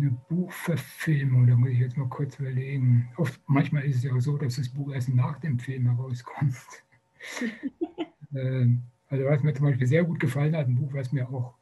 Eine 0.00 0.12
Buchverfilmung, 0.30 1.46
da 1.46 1.54
muss 1.56 1.70
ich 1.70 1.78
jetzt 1.78 1.98
mal 1.98 2.08
kurz 2.08 2.38
überlegen. 2.38 3.10
Oft, 3.18 3.38
manchmal 3.46 3.84
ist 3.84 3.96
es 3.96 4.04
ja 4.04 4.14
auch 4.14 4.20
so, 4.20 4.38
dass 4.38 4.56
das 4.56 4.70
Buch 4.70 4.94
erst 4.94 5.10
nach 5.10 5.38
dem 5.40 5.58
Film 5.58 5.94
herauskommt. 5.94 6.56
Ähm, 8.32 8.82
also 9.08 9.24
was 9.24 9.42
mir 9.42 9.52
zum 9.52 9.66
Beispiel 9.66 9.88
sehr 9.88 10.04
gut 10.04 10.20
gefallen 10.20 10.54
hat, 10.54 10.68
ein 10.68 10.76
Buch, 10.76 10.94
was 10.94 11.10
mir 11.10 11.28
auch, 11.28 11.54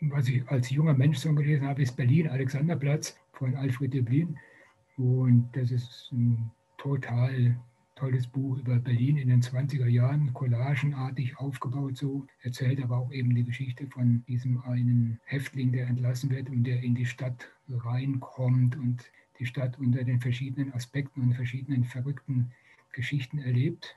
was 0.00 0.26
ich 0.26 0.48
als 0.48 0.70
junger 0.70 0.94
Mensch 0.94 1.20
schon 1.20 1.36
gelesen 1.36 1.66
habe, 1.68 1.82
ist 1.82 1.94
Berlin, 1.98 2.30
Alexanderplatz 2.30 3.14
von 3.34 3.54
Alfred 3.56 3.92
Deblin. 3.92 4.38
Und 4.96 5.50
das 5.52 5.70
ist 5.70 6.08
ein 6.10 6.50
total 6.78 7.56
tolles 8.02 8.26
Buch 8.26 8.58
über 8.58 8.80
Berlin 8.80 9.16
in 9.16 9.28
den 9.28 9.42
20er 9.42 9.86
Jahren, 9.86 10.32
collagenartig 10.32 11.38
aufgebaut 11.38 11.96
so, 11.96 12.26
erzählt 12.40 12.82
aber 12.82 12.96
auch 12.96 13.12
eben 13.12 13.32
die 13.32 13.44
Geschichte 13.44 13.86
von 13.86 14.24
diesem 14.26 14.60
einen 14.62 15.20
Häftling, 15.24 15.70
der 15.70 15.86
entlassen 15.86 16.28
wird 16.30 16.50
und 16.50 16.64
der 16.64 16.82
in 16.82 16.96
die 16.96 17.06
Stadt 17.06 17.48
reinkommt 17.68 18.74
und 18.74 19.04
die 19.38 19.46
Stadt 19.46 19.78
unter 19.78 20.02
den 20.02 20.20
verschiedenen 20.20 20.72
Aspekten 20.74 21.20
und 21.22 21.34
verschiedenen 21.34 21.84
verrückten 21.84 22.50
Geschichten 22.90 23.38
erlebt. 23.38 23.94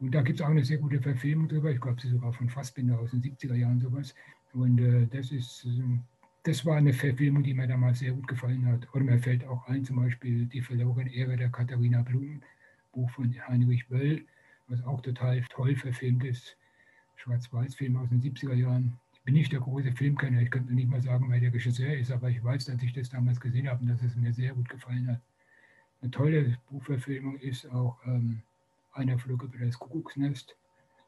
Und 0.00 0.12
da 0.12 0.22
gibt 0.22 0.40
es 0.40 0.44
auch 0.44 0.50
eine 0.50 0.64
sehr 0.64 0.78
gute 0.78 1.00
Verfilmung 1.00 1.46
drüber, 1.46 1.70
ich 1.70 1.80
glaube, 1.80 2.00
sie 2.00 2.08
ist 2.08 2.14
sogar 2.14 2.32
von 2.32 2.48
Fassbinder 2.48 2.98
aus 2.98 3.12
den 3.12 3.22
70er 3.22 3.54
Jahren 3.54 3.78
sowas. 3.78 4.16
Und 4.52 4.80
äh, 4.80 5.06
das 5.06 5.30
ist 5.30 5.64
äh, 5.64 5.98
das 6.44 6.66
war 6.66 6.74
eine 6.76 6.92
Verfilmung, 6.92 7.44
die 7.44 7.54
mir 7.54 7.68
damals 7.68 8.00
sehr 8.00 8.10
gut 8.10 8.26
gefallen 8.26 8.66
hat. 8.66 8.92
Oder 8.92 9.04
mir 9.04 9.20
fällt 9.20 9.44
auch 9.46 9.64
ein, 9.68 9.84
zum 9.84 9.94
Beispiel 9.94 10.46
Die 10.46 10.60
verlorene 10.60 11.14
Ehre 11.14 11.36
der 11.36 11.50
Katharina 11.50 12.02
Blum, 12.02 12.40
Buch 12.92 13.10
von 13.10 13.34
Heinrich 13.48 13.86
Böll, 13.88 14.24
was 14.68 14.82
auch 14.84 15.00
total 15.00 15.42
toll 15.50 15.76
verfilmt 15.76 16.24
ist. 16.24 16.56
Schwarz-Weiß-Film 17.16 17.96
aus 17.96 18.08
den 18.08 18.20
70er 18.22 18.54
Jahren. 18.54 18.98
Ich 19.14 19.20
bin 19.22 19.34
nicht 19.34 19.52
der 19.52 19.60
große 19.60 19.92
Filmkenner, 19.92 20.42
ich 20.42 20.50
könnte 20.50 20.74
nicht 20.74 20.88
mal 20.88 21.00
sagen, 21.00 21.26
wer 21.30 21.40
der 21.40 21.52
Regisseur 21.52 21.94
ist, 21.94 22.10
aber 22.10 22.28
ich 22.30 22.42
weiß, 22.42 22.64
dass 22.66 22.82
ich 22.82 22.92
das 22.92 23.10
damals 23.10 23.40
gesehen 23.40 23.68
habe 23.68 23.82
und 23.82 23.88
dass 23.88 24.02
es 24.02 24.16
mir 24.16 24.32
sehr 24.32 24.54
gut 24.54 24.68
gefallen 24.68 25.08
hat. 25.08 25.20
Eine 26.00 26.10
tolle 26.10 26.58
Buchverfilmung 26.70 27.38
ist 27.38 27.70
auch 27.70 27.98
ähm, 28.06 28.42
Einer 28.92 29.18
flog 29.18 29.42
über 29.44 29.64
das 29.64 29.78
Kuckucksnest. 29.78 30.56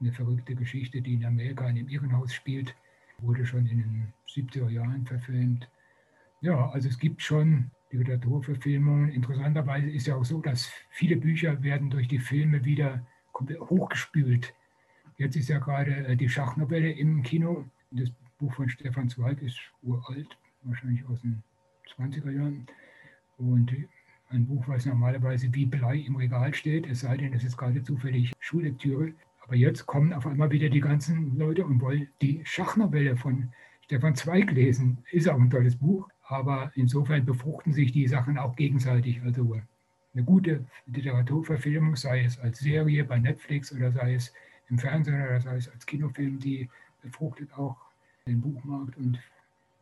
Eine 0.01 0.12
verrückte 0.12 0.55
Geschichte, 0.55 1.03
die 1.03 1.14
in 1.14 1.25
Amerika 1.25 1.68
in 1.68 1.77
einem 1.77 1.88
Irrenhaus 1.88 2.33
spielt 2.33 2.75
wurde 3.18 3.47
schon 3.47 3.66
in 3.66 3.79
den 3.79 4.12
70er 4.29 4.68
Jahren 4.68 5.07
verfilmt. 5.07 5.68
Ja, 6.40 6.70
also 6.70 6.88
es 6.88 6.99
gibt 6.99 7.23
schon 7.23 7.70
Literaturverfilmungen. 7.96 9.11
Interessanterweise 9.11 9.90
ist 9.90 10.07
ja 10.07 10.16
auch 10.16 10.24
so, 10.24 10.40
dass 10.40 10.70
viele 10.90 11.16
Bücher 11.16 11.62
werden 11.62 11.90
durch 11.90 12.09
die 12.09 12.18
Filme 12.18 12.64
wieder 12.64 13.07
hochgespült. 13.38 14.54
Jetzt 15.16 15.37
ist 15.37 15.48
ja 15.48 15.59
gerade 15.59 16.07
äh, 16.07 16.16
die 16.16 16.28
Schachnovelle 16.28 16.90
im 16.90 17.22
Kino. 17.22 17.64
Das 17.90 18.11
Buch 18.38 18.52
von 18.54 18.68
Stefan 18.68 19.09
Zweig 19.09 19.40
ist 19.42 19.59
uralt, 19.83 20.37
wahrscheinlich 20.62 21.04
aus 21.07 21.20
den 21.22 21.42
20er 21.96 22.30
Jahren. 22.30 22.66
Und 23.38 23.74
ein 24.30 24.46
Buch, 24.46 24.66
was 24.66 24.87
normalerweise 24.87 25.52
wie 25.54 25.66
Blei 25.66 25.98
im 25.98 26.16
Regal 26.16 26.54
steht, 26.54 26.87
es 26.87 27.00
sei 27.00 27.16
denn, 27.16 27.33
es 27.33 27.44
ist 27.44 27.57
gerade 27.57 27.83
zufällig 27.83 28.33
Schullektüre, 28.40 29.12
aber 29.42 29.54
jetzt 29.54 29.87
kommen 29.87 30.12
auf 30.12 30.26
einmal 30.26 30.50
wieder 30.50 30.68
die 30.68 30.80
ganzen 30.80 31.37
Leute 31.37 31.64
und 31.64 31.80
wollen 31.80 32.09
die 32.22 32.40
Schachnovelle 32.44 33.16
von 33.16 33.52
Stefan 33.83 34.14
Zweig 34.14 34.50
lesen. 34.50 34.98
Ist 35.12 35.28
auch 35.28 35.38
ein 35.38 35.50
tolles 35.50 35.76
Buch, 35.76 36.09
aber 36.26 36.72
insofern 36.74 37.24
befruchten 37.24 37.72
sich 37.72 37.92
die 37.92 38.08
Sachen 38.08 38.38
auch 38.38 38.56
gegenseitig. 38.56 39.22
Also 39.22 39.60
eine 40.14 40.24
gute 40.24 40.64
Literaturverfilmung, 40.87 41.96
sei 41.96 42.24
es 42.24 42.38
als 42.38 42.58
Serie 42.58 43.04
bei 43.04 43.18
Netflix 43.18 43.72
oder 43.72 43.92
sei 43.92 44.14
es 44.14 44.32
im 44.68 44.78
Fernsehen 44.78 45.22
oder 45.22 45.40
sei 45.40 45.56
es 45.56 45.68
als 45.68 45.84
Kinofilm, 45.84 46.38
die 46.38 46.68
befruchtet 47.02 47.52
auch 47.54 47.76
den 48.26 48.40
Buchmarkt 48.40 48.96
und 48.96 49.20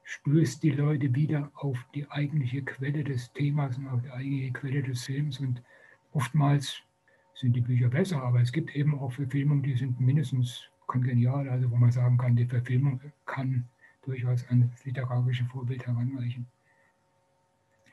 stößt 0.05 0.63
die 0.63 0.71
Leute 0.71 1.15
wieder 1.15 1.51
auf 1.55 1.79
die 1.95 2.11
eigentliche 2.11 2.63
Quelle 2.63 3.05
des 3.05 3.33
Themas 3.33 3.79
und 3.79 3.89
auf 3.89 4.03
die 4.03 4.11
eigentliche 4.11 4.53
Quelle 4.53 4.83
des 4.83 5.05
Films. 5.05 5.39
Und 5.39 5.63
oftmals 6.13 6.83
sind 7.35 7.55
die 7.55 7.61
Bücher 7.61 7.89
besser, 7.89 8.23
aber 8.23 8.41
es 8.41 8.53
gibt 8.53 8.75
eben 8.75 8.99
auch 8.99 9.13
Verfilmungen, 9.13 9.63
die 9.63 9.77
sind 9.77 10.01
mindestens 10.01 10.69
kongenial, 10.87 11.49
also 11.49 11.71
wo 11.71 11.77
man 11.77 11.93
sagen 11.93 12.19
kann, 12.19 12.35
die 12.35 12.47
Verfilmung 12.47 13.01
kann 13.27 13.69
durchaus 14.03 14.49
an 14.49 14.71
das 14.71 14.85
literarische 14.85 15.45
Vorbild 15.47 15.87
heranreichen. 15.87 16.47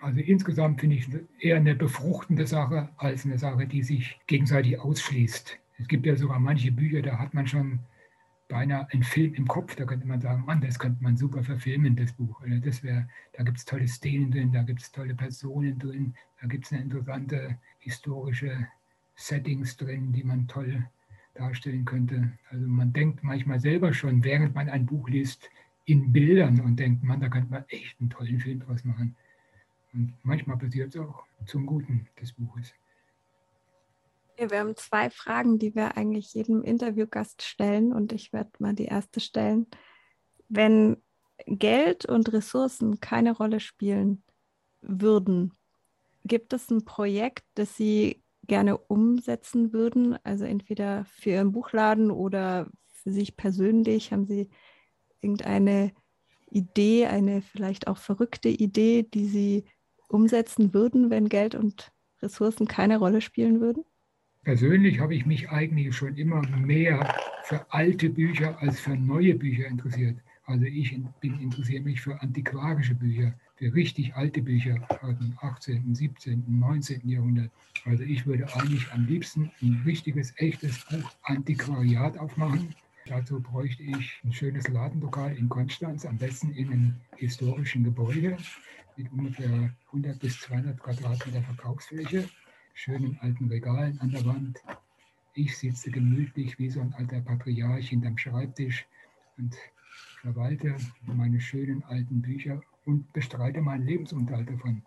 Also 0.02 0.22
insgesamt 0.22 0.80
finde 0.80 0.96
ich 0.96 1.08
es 1.08 1.20
eher 1.40 1.58
eine 1.58 1.76
befruchtende 1.76 2.48
Sache 2.48 2.90
als 2.98 3.26
eine 3.26 3.38
Sache, 3.38 3.68
die 3.68 3.84
sich 3.84 4.20
gegenseitig 4.28 4.80
ausschließt. 4.80 5.60
Es 5.78 5.88
gibt 5.88 6.06
ja 6.06 6.16
sogar 6.16 6.40
manche 6.40 6.72
Bücher, 6.72 7.02
da 7.02 7.20
hat 7.20 7.34
man 7.34 7.48
schon 7.48 7.80
beinahe 8.48 8.88
einen 8.92 9.04
Film 9.04 9.34
im 9.36 9.48
Kopf, 9.48 9.76
da 9.76 9.86
könnte 9.86 10.08
man 10.08 10.22
sagen, 10.22 10.44
Mann, 10.46 10.62
das 10.62 10.80
könnte 10.80 11.04
man 11.04 11.18
super 11.18 11.44
verfilmen, 11.44 11.96
das 11.96 12.14
Buch. 12.14 12.42
Oder 12.42 12.60
das 12.60 12.84
wär, 12.84 13.08
da 13.34 13.44
gibt 13.44 13.58
es 13.58 13.66
tolle 13.66 13.88
Szenen 13.88 14.32
drin, 14.32 14.52
da 14.52 14.64
gibt 14.64 14.82
es 14.82 14.92
tolle 14.92 15.16
Personen 15.16 15.78
drin, 15.78 16.16
da 16.42 16.48
gibt 16.48 16.66
es 16.66 16.72
eine 16.72 16.82
interessante 16.82 17.58
historische 17.80 18.68
Settings 19.16 19.78
drin, 19.78 20.12
die 20.14 20.24
man 20.24 20.48
toll 20.48 20.88
darstellen 21.36 21.86
könnte. 21.86 22.32
Also 22.50 22.68
man 22.68 22.92
denkt 22.92 23.24
manchmal 23.24 23.60
selber 23.60 23.94
schon, 23.94 24.24
während 24.24 24.56
man 24.56 24.70
ein 24.70 24.86
Buch 24.86 25.08
liest, 25.10 25.50
in 25.90 26.12
Bildern 26.12 26.62
und 26.62 26.78
denkt, 26.78 27.04
man, 27.04 27.20
da 27.20 27.30
könnte 27.30 27.50
man 27.50 27.66
echt 27.68 28.00
einen 28.00 28.10
tollen 28.10 28.40
Film 28.40 28.60
draus 28.60 28.84
machen. 28.86 29.16
Und 29.94 30.14
manchmal 30.24 30.58
passiert 30.58 30.94
es 30.94 31.02
auch 31.02 31.24
zum 31.48 31.66
Guten 31.66 32.08
des 32.22 32.34
Buches. 32.34 32.74
Wir 34.38 34.60
haben 34.60 34.76
zwei 34.76 35.10
Fragen, 35.10 35.60
die 35.60 35.76
wir 35.76 35.98
eigentlich 35.98 36.34
jedem 36.34 36.64
Interviewgast 36.64 37.42
stellen 37.42 37.92
und 37.92 38.14
ich 38.14 38.32
werde 38.32 38.52
mal 38.60 38.74
die 38.74 38.86
erste 38.86 39.20
stellen. 39.20 39.68
Wenn 40.48 40.98
Geld 41.46 42.06
und 42.06 42.32
Ressourcen 42.32 43.00
keine 43.02 43.32
Rolle 43.36 43.60
spielen 43.60 44.24
würden, 44.82 45.54
gibt 46.24 46.54
es 46.54 46.70
ein 46.70 46.86
Projekt, 46.86 47.44
das 47.56 47.76
Sie 47.76 48.24
gerne 48.48 48.78
umsetzen 48.78 49.74
würden? 49.74 50.18
Also 50.24 50.46
entweder 50.46 51.06
für 51.06 51.32
Ihren 51.32 51.52
Buchladen 51.52 52.12
oder 52.12 52.70
für 52.86 53.12
sich 53.12 53.36
persönlich? 53.36 54.14
Haben 54.14 54.26
Sie 54.26 54.50
irgendeine 55.22 55.92
Idee, 56.50 57.08
eine 57.08 57.42
vielleicht 57.42 57.88
auch 57.88 57.98
verrückte 57.98 58.50
Idee, 58.50 59.04
die 59.04 59.26
Sie 59.26 59.66
umsetzen 60.08 60.74
würden, 60.74 61.10
wenn 61.10 61.30
Geld 61.30 61.56
und 61.56 61.92
Ressourcen 62.22 62.68
keine 62.68 62.98
Rolle 62.98 63.22
spielen 63.22 63.62
würden? 63.62 63.84
Persönlich 64.44 65.00
habe 65.00 65.16
ich 65.16 65.26
mich 65.26 65.50
eigentlich 65.50 65.96
schon 65.96 66.16
immer 66.16 66.42
mehr 66.58 67.16
für 67.44 67.66
alte 67.72 68.10
Bücher 68.10 68.58
als 68.62 68.80
für 68.80 68.96
neue 68.96 69.36
Bücher 69.36 69.68
interessiert. 69.68 70.18
Also 70.46 70.66
ich 70.66 70.98
bin, 71.20 71.40
interessiere 71.40 71.84
mich 71.84 72.02
für 72.02 72.20
antiquarische 72.22 72.96
Bücher 72.96 73.34
für 73.56 73.74
richtig 73.74 74.16
alte 74.16 74.42
Bücher 74.42 74.80
aus 75.02 75.16
dem 75.20 75.38
18., 75.42 75.94
17., 75.94 76.44
19. 76.48 77.08
Jahrhundert. 77.08 77.52
Also 77.86 78.04
ich 78.04 78.26
würde 78.26 78.48
eigentlich 78.56 78.92
am 78.92 79.06
liebsten 79.06 79.52
ein 79.62 79.84
richtiges, 79.86 80.34
echtes 80.38 80.86
Buch 80.86 81.12
Antiquariat 81.24 82.18
aufmachen. 82.18 82.74
Dazu 83.10 83.42
bräuchte 83.42 83.82
ich 83.82 84.22
ein 84.24 84.32
schönes 84.32 84.68
Ladenlokal 84.68 85.36
in 85.36 85.50
Konstanz, 85.50 86.06
am 86.06 86.20
besten 86.20 86.52
in 86.52 86.72
einem 86.72 86.96
historischen 87.18 87.84
Gebäude 87.84 88.38
mit 88.98 89.12
ungefähr 89.12 89.74
100 89.88 90.20
bis 90.20 90.40
200 90.42 90.80
Quadratmeter 90.80 91.42
Verkaufsfläche, 91.42 92.30
schönen 92.76 93.18
alten 93.22 93.48
Regalen 93.48 94.00
an 94.00 94.12
der 94.12 94.24
Wand. 94.26 94.60
Ich 95.34 95.58
sitze 95.58 95.90
gemütlich 95.90 96.60
wie 96.60 96.70
so 96.70 96.82
ein 96.82 96.94
alter 96.94 97.20
Patriarch 97.22 97.90
hinterm 97.90 98.16
Schreibtisch 98.16 98.86
und 99.40 99.56
verwalte 100.22 100.76
meine 101.02 101.42
schönen 101.42 101.84
alten 101.86 102.22
Bücher 102.22 102.62
und 102.86 103.12
bestreite 103.12 103.60
meinen 103.60 103.88
Lebensunterhalt 103.88 104.52
davon. 104.52 104.84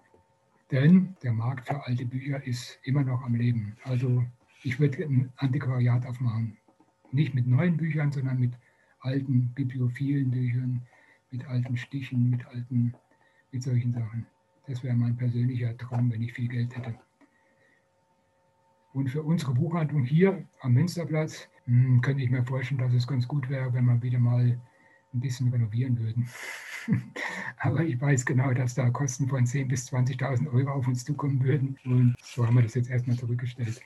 Denn 0.70 1.16
der 1.24 1.32
Markt 1.32 1.66
für 1.66 1.84
alte 1.84 2.06
Bücher 2.06 2.40
ist 2.46 2.78
immer 2.84 3.02
noch 3.02 3.22
am 3.22 3.34
Leben. 3.34 3.76
Also 3.82 4.24
ich 4.62 4.78
würde 4.78 5.02
ein 5.02 5.32
Antiquariat 5.38 6.06
aufmachen. 6.06 6.56
Nicht 7.12 7.34
mit 7.34 7.46
neuen 7.46 7.76
Büchern, 7.76 8.10
sondern 8.10 8.40
mit 8.40 8.52
alten 9.00 9.48
bibliophilen 9.54 10.30
Büchern, 10.30 10.82
mit 11.30 11.46
alten 11.46 11.76
Stichen, 11.76 12.30
mit 12.30 12.46
alten, 12.46 12.94
mit 13.52 13.62
solchen 13.62 13.92
Sachen. 13.92 14.26
Das 14.66 14.82
wäre 14.82 14.96
mein 14.96 15.16
persönlicher 15.16 15.76
Traum, 15.76 16.10
wenn 16.10 16.22
ich 16.22 16.32
viel 16.32 16.48
Geld 16.48 16.76
hätte. 16.76 16.94
Und 18.92 19.08
für 19.08 19.22
unsere 19.22 19.54
Buchhandlung 19.54 20.04
hier 20.04 20.44
am 20.60 20.74
Münsterplatz 20.74 21.48
hm, 21.64 22.00
könnte 22.02 22.22
ich 22.22 22.30
mir 22.30 22.44
vorstellen, 22.44 22.80
dass 22.80 22.92
es 22.92 23.06
ganz 23.06 23.26
gut 23.26 23.48
wäre, 23.48 23.72
wenn 23.72 23.86
wir 23.86 24.02
wieder 24.02 24.18
mal 24.18 24.60
ein 25.14 25.20
bisschen 25.20 25.48
renovieren 25.48 25.98
würden. 25.98 26.28
Aber 27.58 27.82
ich 27.84 28.00
weiß 28.00 28.24
genau, 28.26 28.52
dass 28.52 28.74
da 28.74 28.90
Kosten 28.90 29.28
von 29.28 29.44
10.000 29.44 29.68
bis 29.68 29.92
20.000 29.92 30.52
Euro 30.52 30.70
auf 30.70 30.88
uns 30.88 31.04
zukommen 31.04 31.42
würden. 31.42 31.78
Und 31.84 32.14
so 32.22 32.46
haben 32.46 32.56
wir 32.56 32.62
das 32.62 32.74
jetzt 32.74 32.90
erstmal 32.90 33.16
zurückgestellt. 33.16 33.80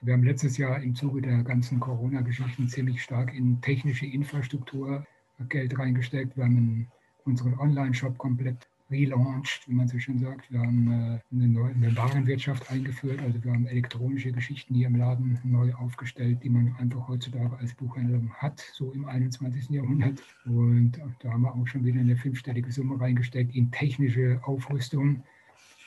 Wir 0.00 0.12
haben 0.12 0.22
letztes 0.22 0.56
Jahr 0.58 0.80
im 0.80 0.94
Zuge 0.94 1.20
der 1.22 1.42
ganzen 1.42 1.80
Corona-Geschichten 1.80 2.68
ziemlich 2.68 3.02
stark 3.02 3.34
in 3.34 3.60
technische 3.60 4.06
Infrastruktur 4.06 5.04
Geld 5.48 5.76
reingesteckt. 5.78 6.36
Wir 6.36 6.44
haben 6.44 6.86
unseren 7.24 7.58
Online-Shop 7.58 8.16
komplett 8.16 8.68
relaunched, 8.90 9.68
wie 9.68 9.74
man 9.74 9.88
so 9.88 9.98
schön 9.98 10.18
sagt. 10.18 10.50
Wir 10.50 10.60
haben 10.60 10.86
äh, 10.86 11.34
eine, 11.34 11.48
neue, 11.48 11.96
Warenwirtschaft 11.96 12.70
eingeführt, 12.70 13.20
also 13.20 13.42
wir 13.42 13.52
haben 13.52 13.66
elektronische 13.66 14.32
Geschichten 14.32 14.74
hier 14.74 14.86
im 14.86 14.96
Laden 14.96 15.38
neu 15.44 15.74
aufgestellt, 15.74 16.38
die 16.42 16.48
man 16.48 16.74
einfach 16.78 17.06
heutzutage 17.08 17.56
als 17.58 17.74
Buchhändler 17.74 18.20
hat, 18.34 18.60
so 18.72 18.92
im 18.92 19.04
21. 19.04 19.68
Jahrhundert. 19.70 20.22
Und 20.46 20.92
da 21.20 21.32
haben 21.32 21.42
wir 21.42 21.54
auch 21.54 21.66
schon 21.66 21.84
wieder 21.84 22.00
eine 22.00 22.16
fünfstellige 22.16 22.72
Summe 22.72 23.00
reingesteckt 23.00 23.54
in 23.54 23.70
technische 23.70 24.40
Aufrüstung. 24.44 25.22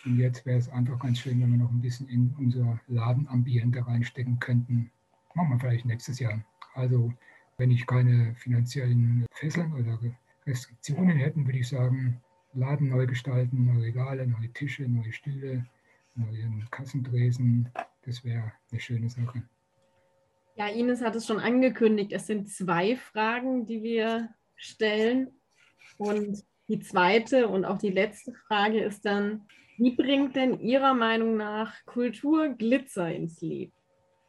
Und 0.05 0.17
jetzt 0.17 0.45
wäre 0.45 0.57
es 0.57 0.69
einfach 0.69 0.99
ganz 0.99 1.19
schön, 1.19 1.41
wenn 1.41 1.51
wir 1.51 1.57
noch 1.57 1.71
ein 1.71 1.81
bisschen 1.81 2.09
in 2.09 2.33
unser 2.39 2.79
Ladenambiente 2.87 3.85
reinstecken 3.85 4.39
könnten. 4.39 4.91
Machen 5.35 5.51
wir 5.51 5.59
vielleicht 5.59 5.85
nächstes 5.85 6.19
Jahr. 6.19 6.43
Also 6.73 7.13
wenn 7.57 7.71
ich 7.71 7.85
keine 7.85 8.33
finanziellen 8.35 9.25
Fesseln 9.31 9.73
oder 9.73 9.99
Restriktionen 10.47 11.17
hätten, 11.17 11.45
würde 11.45 11.59
ich 11.59 11.67
sagen, 11.67 12.19
Laden 12.53 12.89
neu 12.89 13.05
gestalten, 13.05 13.65
neue 13.65 13.83
Regale, 13.83 14.27
neue 14.27 14.51
Tische, 14.51 14.83
neue 14.83 15.13
Stühle, 15.13 15.65
neue 16.15 16.49
Kassentresen. 16.71 17.69
Das 18.03 18.25
wäre 18.25 18.51
eine 18.71 18.79
schöne 18.79 19.09
Sache. 19.09 19.43
Ja, 20.55 20.67
Ines 20.67 21.01
hat 21.01 21.15
es 21.15 21.27
schon 21.27 21.39
angekündigt. 21.39 22.11
Es 22.11 22.27
sind 22.27 22.49
zwei 22.49 22.95
Fragen, 22.95 23.65
die 23.65 23.83
wir 23.83 24.29
stellen. 24.55 25.29
Und 25.97 26.43
die 26.67 26.79
zweite 26.79 27.47
und 27.47 27.63
auch 27.65 27.77
die 27.77 27.89
letzte 27.89 28.33
Frage 28.33 28.81
ist 28.83 29.05
dann, 29.05 29.47
wie 29.77 29.95
bringt 29.95 30.35
denn 30.35 30.59
Ihrer 30.59 30.93
Meinung 30.93 31.37
nach 31.37 31.73
Kultur 31.85 32.49
Glitzer 32.49 33.13
ins 33.13 33.41
Leben? 33.41 33.73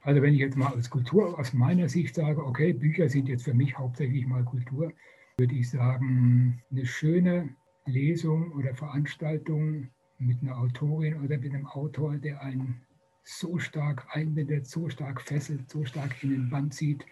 Also 0.03 0.21
wenn 0.21 0.35
ich 0.35 0.41
jetzt 0.41 0.57
mal 0.57 0.73
als 0.73 0.91
Kultur 0.91 1.39
aus 1.39 1.53
meiner 1.53 1.89
Sicht 1.89 2.15
sage, 2.15 2.45
okay, 2.45 2.73
Bücher 2.73 3.09
sind 3.09 3.29
jetzt 3.29 3.45
für 3.45 3.55
mich 3.55 3.79
hauptsächlich 3.79 4.27
mal 4.27 4.45
Kultur, 4.45 4.93
würde 5.39 5.55
ich 5.55 5.71
sagen, 5.71 6.63
eine 6.71 6.87
schöne 6.87 7.51
Lesung 7.87 8.53
oder 8.53 8.75
Veranstaltung 8.75 9.89
mit 10.19 10.43
einer 10.43 10.59
Autorin 10.59 11.23
oder 11.23 11.39
mit 11.39 11.55
einem 11.55 11.67
Autor, 11.67 12.17
der 12.17 12.43
einen 12.43 12.83
so 13.25 13.59
stark 13.59 14.07
einbindet, 14.11 14.67
so 14.67 14.89
stark 14.89 15.23
fesselt, 15.23 15.71
so 15.71 15.85
stark 15.85 16.23
in 16.23 16.31
den 16.31 16.51
Band 16.51 16.75
zieht, 16.75 17.05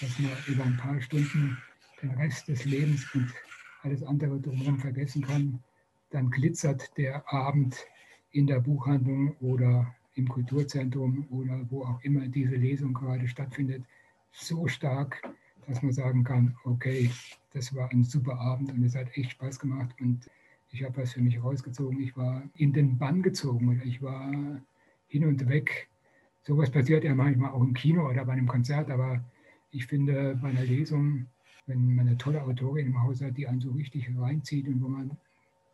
dass 0.00 0.18
man 0.18 0.32
über 0.48 0.64
ein 0.64 0.76
paar 0.76 1.00
Stunden 1.00 1.58
den 2.02 2.10
Rest 2.10 2.48
des 2.48 2.64
Lebens 2.64 3.06
und 3.14 3.32
alles 3.82 4.02
andere 4.02 4.40
drumherum 4.40 4.78
vergessen 4.78 5.22
kann. 5.22 5.62
Dann 6.12 6.30
glitzert 6.30 6.96
der 6.98 7.32
Abend 7.32 7.86
in 8.32 8.46
der 8.46 8.60
Buchhandlung 8.60 9.34
oder 9.40 9.94
im 10.14 10.28
Kulturzentrum 10.28 11.26
oder 11.30 11.66
wo 11.70 11.84
auch 11.84 12.02
immer 12.02 12.28
diese 12.28 12.54
Lesung 12.56 12.92
gerade 12.92 13.26
stattfindet, 13.26 13.82
so 14.30 14.68
stark, 14.68 15.22
dass 15.66 15.82
man 15.82 15.92
sagen 15.92 16.22
kann, 16.22 16.54
okay, 16.64 17.10
das 17.54 17.74
war 17.74 17.90
ein 17.90 18.04
super 18.04 18.38
Abend 18.38 18.72
und 18.72 18.84
es 18.84 18.94
hat 18.94 19.16
echt 19.16 19.32
Spaß 19.32 19.58
gemacht 19.58 19.94
und 20.00 20.28
ich 20.70 20.84
habe 20.84 20.98
was 20.98 21.12
für 21.12 21.22
mich 21.22 21.42
rausgezogen. 21.42 22.00
Ich 22.00 22.14
war 22.14 22.42
in 22.56 22.74
den 22.74 22.98
Bann 22.98 23.22
gezogen 23.22 23.68
oder 23.68 23.84
ich 23.84 24.02
war 24.02 24.30
hin 25.08 25.24
und 25.24 25.48
weg. 25.48 25.88
Sowas 26.42 26.70
passiert 26.70 27.04
ja 27.04 27.14
manchmal 27.14 27.52
auch 27.52 27.62
im 27.62 27.72
Kino 27.74 28.08
oder 28.08 28.24
bei 28.26 28.32
einem 28.32 28.48
Konzert, 28.48 28.90
aber 28.90 29.24
ich 29.70 29.86
finde 29.86 30.38
bei 30.42 30.48
einer 30.48 30.64
Lesung, 30.64 31.26
wenn 31.66 31.94
man 31.94 32.06
eine 32.06 32.18
tolle 32.18 32.42
Autorin 32.42 32.88
im 32.88 33.02
Haus 33.02 33.22
hat, 33.22 33.38
die 33.38 33.46
einen 33.46 33.60
so 33.60 33.70
richtig 33.70 34.10
reinzieht 34.18 34.66
und 34.68 34.82
wo 34.82 34.88
man 34.88 35.16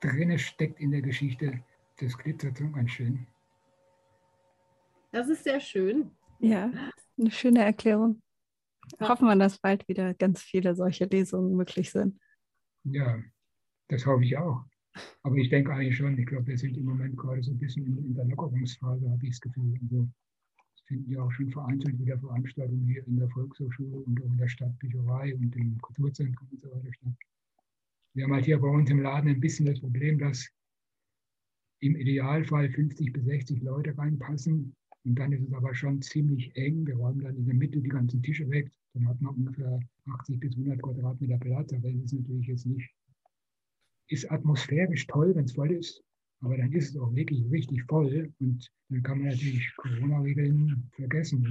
drinne 0.00 0.38
steckt 0.38 0.80
in 0.80 0.90
der 0.90 1.02
Geschichte, 1.02 1.62
das 2.00 2.16
glitzert 2.16 2.58
schon 2.58 2.72
ganz 2.72 2.90
schön. 2.90 3.26
Das 5.10 5.28
ist 5.28 5.44
sehr 5.44 5.60
schön. 5.60 6.10
Ja, 6.38 6.70
eine 7.18 7.30
schöne 7.30 7.64
Erklärung. 7.64 8.22
Hoffen 9.00 9.26
wir, 9.26 9.36
dass 9.36 9.58
bald 9.58 9.86
wieder 9.88 10.14
ganz 10.14 10.40
viele 10.40 10.74
solche 10.74 11.04
Lesungen 11.06 11.56
möglich 11.56 11.90
sind. 11.90 12.18
Ja, 12.84 13.18
das 13.88 14.06
hoffe 14.06 14.24
ich 14.24 14.36
auch. 14.36 14.64
Aber 15.22 15.36
ich 15.36 15.48
denke 15.48 15.72
eigentlich 15.72 15.96
schon, 15.96 16.18
ich 16.18 16.26
glaube, 16.26 16.46
wir 16.46 16.58
sind 16.58 16.76
im 16.76 16.84
Moment 16.84 17.16
gerade 17.16 17.42
so 17.42 17.52
ein 17.52 17.58
bisschen 17.58 17.86
in, 17.86 17.98
in 17.98 18.14
der 18.14 18.24
Lockerungsphase, 18.24 19.10
habe 19.10 19.26
ich 19.26 19.30
das 19.30 19.40
Gefühl. 19.40 19.78
Also, 19.82 20.08
es 20.74 20.82
finden 20.82 21.10
ja 21.10 21.22
auch 21.22 21.30
schon 21.30 21.50
vereinzelt 21.50 21.98
wieder 21.98 22.18
Veranstaltungen 22.18 22.86
hier 22.86 23.06
in 23.06 23.18
der 23.18 23.28
Volkshochschule 23.28 23.98
und 23.98 24.20
auch 24.22 24.26
in 24.26 24.38
der 24.38 24.48
Stadtbücherei 24.48 25.34
und 25.34 25.54
im 25.54 25.78
Kulturzentrum 25.80 26.48
und 26.50 26.62
so 26.62 26.70
weiter 26.70 26.92
statt. 26.92 27.12
Wir 28.18 28.24
haben 28.24 28.32
halt 28.32 28.46
hier 28.46 28.58
bei 28.58 28.66
uns 28.66 28.90
im 28.90 28.98
Laden 28.98 29.30
ein 29.30 29.38
bisschen 29.38 29.66
das 29.66 29.78
Problem, 29.78 30.18
dass 30.18 30.50
im 31.78 31.94
Idealfall 31.94 32.68
50 32.68 33.12
bis 33.12 33.24
60 33.24 33.62
Leute 33.62 33.96
reinpassen 33.96 34.74
und 35.04 35.14
dann 35.14 35.30
ist 35.30 35.46
es 35.46 35.52
aber 35.52 35.72
schon 35.72 36.02
ziemlich 36.02 36.50
eng. 36.56 36.84
Wir 36.84 36.96
räumen 36.96 37.20
dann 37.20 37.36
in 37.36 37.46
der 37.46 37.54
Mitte 37.54 37.80
die 37.80 37.88
ganzen 37.88 38.20
Tische 38.20 38.50
weg. 38.50 38.72
Dann 38.94 39.06
hat 39.06 39.20
man 39.20 39.36
ungefähr 39.36 39.78
80 40.06 40.40
bis 40.40 40.56
100 40.56 40.82
Quadratmeter 40.82 41.38
Platz. 41.38 41.72
Aber 41.72 41.92
das 41.92 42.02
ist 42.06 42.12
natürlich 42.12 42.48
jetzt 42.48 42.66
nicht, 42.66 42.90
ist 44.08 44.28
atmosphärisch 44.32 45.06
toll, 45.06 45.32
wenn 45.36 45.44
es 45.44 45.52
voll 45.52 45.70
ist. 45.70 46.02
Aber 46.40 46.56
dann 46.56 46.72
ist 46.72 46.90
es 46.90 46.96
auch 46.96 47.14
wirklich 47.14 47.48
richtig 47.52 47.84
voll. 47.84 48.32
Und 48.40 48.68
dann 48.88 49.02
kann 49.04 49.18
man 49.18 49.28
natürlich 49.28 49.72
Corona-Regeln 49.76 50.90
vergessen. 50.96 51.44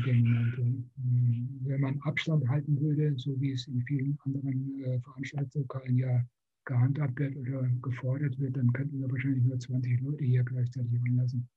Wenn 1.63 1.79
man 1.79 2.01
Abstand 2.01 2.45
halten 2.49 2.77
würde, 2.81 3.13
so 3.15 3.39
wie 3.39 3.53
es 3.53 3.65
in 3.69 3.81
vielen 3.83 4.19
anderen 4.25 4.83
äh, 4.83 4.99
Veranstaltungslokalen 4.99 5.97
ja 5.97 6.27
gehandhabt 6.67 7.17
wird 7.17 7.35
oder 7.37 7.67
gefordert 7.81 8.37
wird, 8.39 8.55
dann 8.55 8.71
könnten 8.73 8.99
wir 8.99 9.09
wahrscheinlich 9.09 9.43
nur 9.43 9.57
20 9.57 10.01
Leute 10.01 10.23
hier 10.23 10.43
gleichzeitig 10.43 11.01
reinlassen. 11.01 11.49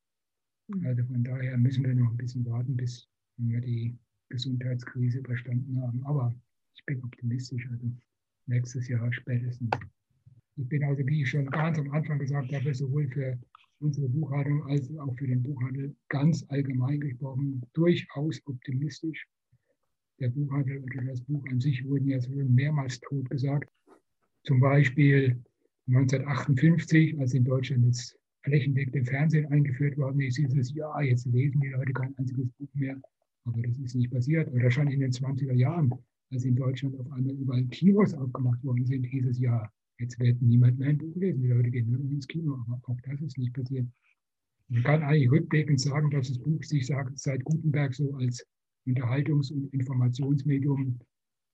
Mhm. 0.68 0.86
Also 0.86 1.04
von 1.04 1.22
daher 1.22 1.58
müssen 1.58 1.84
wir 1.84 1.94
noch 1.94 2.10
ein 2.10 2.16
bisschen 2.16 2.46
warten, 2.46 2.76
bis 2.76 3.06
wir 3.36 3.60
die 3.60 3.98
Gesundheitskrise 4.30 5.18
überstanden 5.18 5.82
haben. 5.82 6.02
Aber 6.06 6.34
ich 6.74 6.84
bin 6.86 7.02
optimistisch, 7.04 7.68
also 7.70 7.92
nächstes 8.46 8.88
Jahr 8.88 9.12
spätestens. 9.12 9.70
Ich 10.56 10.68
bin 10.68 10.84
also, 10.84 11.04
wie 11.06 11.22
ich 11.22 11.30
schon 11.30 11.46
ganz 11.46 11.78
am 11.78 11.90
Anfang 11.90 12.18
gesagt 12.18 12.52
habe, 12.52 12.74
sowohl 12.74 13.08
für 13.08 13.38
unsere 13.80 14.08
Buchhaltung 14.08 14.62
als 14.64 14.94
auch 14.98 15.16
für 15.16 15.26
den 15.26 15.42
Buchhandel 15.42 15.96
ganz 16.08 16.44
allgemein 16.48 17.00
gesprochen 17.00 17.62
durchaus 17.72 18.40
optimistisch. 18.46 19.26
Der 20.20 20.28
Buchhandel 20.28 20.84
oder 20.84 21.02
das 21.04 21.22
Buch 21.22 21.44
an 21.50 21.60
sich 21.60 21.84
wurden 21.86 22.08
ja 22.08 22.18
mehrmals 22.28 23.00
tot 23.00 23.28
gesagt. 23.30 23.70
Zum 24.44 24.60
Beispiel 24.60 25.42
1958, 25.86 27.18
als 27.18 27.34
in 27.34 27.44
Deutschland 27.44 27.88
das 27.88 28.16
flächendeckend 28.42 28.96
im 28.96 29.04
Fernsehen 29.06 29.46
eingeführt 29.46 29.98
worden 29.98 30.20
ist, 30.20 30.36
hieß 30.36 30.54
es, 30.56 30.72
ja, 30.74 31.00
jetzt 31.02 31.26
lesen 31.26 31.60
die 31.60 31.68
Leute 31.68 31.92
kein 31.92 32.16
einziges 32.16 32.48
Buch 32.58 32.68
mehr. 32.74 33.00
Aber 33.44 33.60
das 33.62 33.78
ist 33.78 33.94
nicht 33.94 34.10
passiert. 34.10 34.50
Oder 34.52 34.70
schon 34.70 34.88
in 34.88 35.00
den 35.00 35.12
20er 35.12 35.54
Jahren, 35.54 35.92
als 36.30 36.44
in 36.44 36.56
Deutschland 36.56 36.98
auf 36.98 37.10
einmal 37.12 37.34
überall 37.34 37.64
Kinos 37.66 38.14
aufgemacht 38.14 38.62
worden 38.64 38.86
sind, 38.86 39.04
hieß 39.04 39.26
es, 39.26 39.38
ja, 39.38 39.70
jetzt 39.98 40.18
wird 40.18 40.40
niemand 40.40 40.78
mehr 40.78 40.90
ein 40.90 40.98
Buch 40.98 41.14
lesen. 41.16 41.42
Die 41.42 41.48
Leute 41.48 41.70
gehen 41.70 41.90
nur 41.90 42.00
ins 42.10 42.26
Kino. 42.26 42.54
Aber 42.66 42.80
auch 42.84 43.00
das 43.02 43.20
ist 43.20 43.36
nicht 43.36 43.52
passiert. 43.52 43.86
Man 44.68 44.82
kann 44.84 45.02
eigentlich 45.02 45.30
rückblickend 45.30 45.80
sagen, 45.80 46.10
dass 46.10 46.28
das 46.28 46.38
Buch 46.38 46.62
sich 46.62 46.86
seit 46.86 47.44
Gutenberg 47.44 47.94
so 47.94 48.14
als 48.14 48.46
Unterhaltungs- 48.86 49.52
und 49.52 49.72
Informationsmedium 49.74 50.98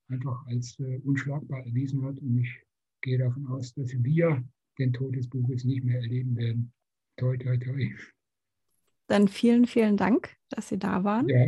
einfach 0.08 0.46
als 0.46 0.78
äh, 0.80 0.98
unschlagbar 0.98 1.64
erwiesen 1.64 2.04
hat. 2.04 2.18
Und 2.20 2.38
ich 2.38 2.65
gehe 3.06 3.18
davon 3.18 3.46
aus, 3.46 3.72
dass 3.74 3.92
wir 4.02 4.44
den 4.78 4.92
Tod 4.92 5.14
des 5.14 5.28
Buches 5.28 5.64
nicht 5.64 5.84
mehr 5.84 6.00
erleben 6.00 6.36
werden. 6.36 6.72
Toi, 7.16 7.36
toi, 7.38 7.56
toi. 7.56 7.94
Dann 9.06 9.28
vielen, 9.28 9.66
vielen 9.66 9.96
Dank, 9.96 10.36
dass 10.50 10.68
Sie 10.68 10.78
da 10.78 11.04
waren. 11.04 11.28
Ja, 11.28 11.46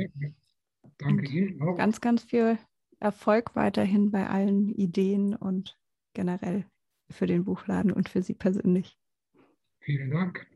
danke 0.98 1.26
und 1.26 1.30
Ihnen 1.30 1.60
auch. 1.60 1.76
Ganz, 1.76 2.00
ganz 2.00 2.22
viel 2.22 2.58
Erfolg 3.00 3.56
weiterhin 3.56 4.12
bei 4.12 4.28
allen 4.28 4.68
Ideen 4.68 5.34
und 5.34 5.76
generell 6.14 6.64
für 7.10 7.26
den 7.26 7.44
Buchladen 7.44 7.92
und 7.92 8.08
für 8.08 8.22
Sie 8.22 8.34
persönlich. 8.34 8.96
Vielen 9.80 10.10
Dank. 10.10 10.46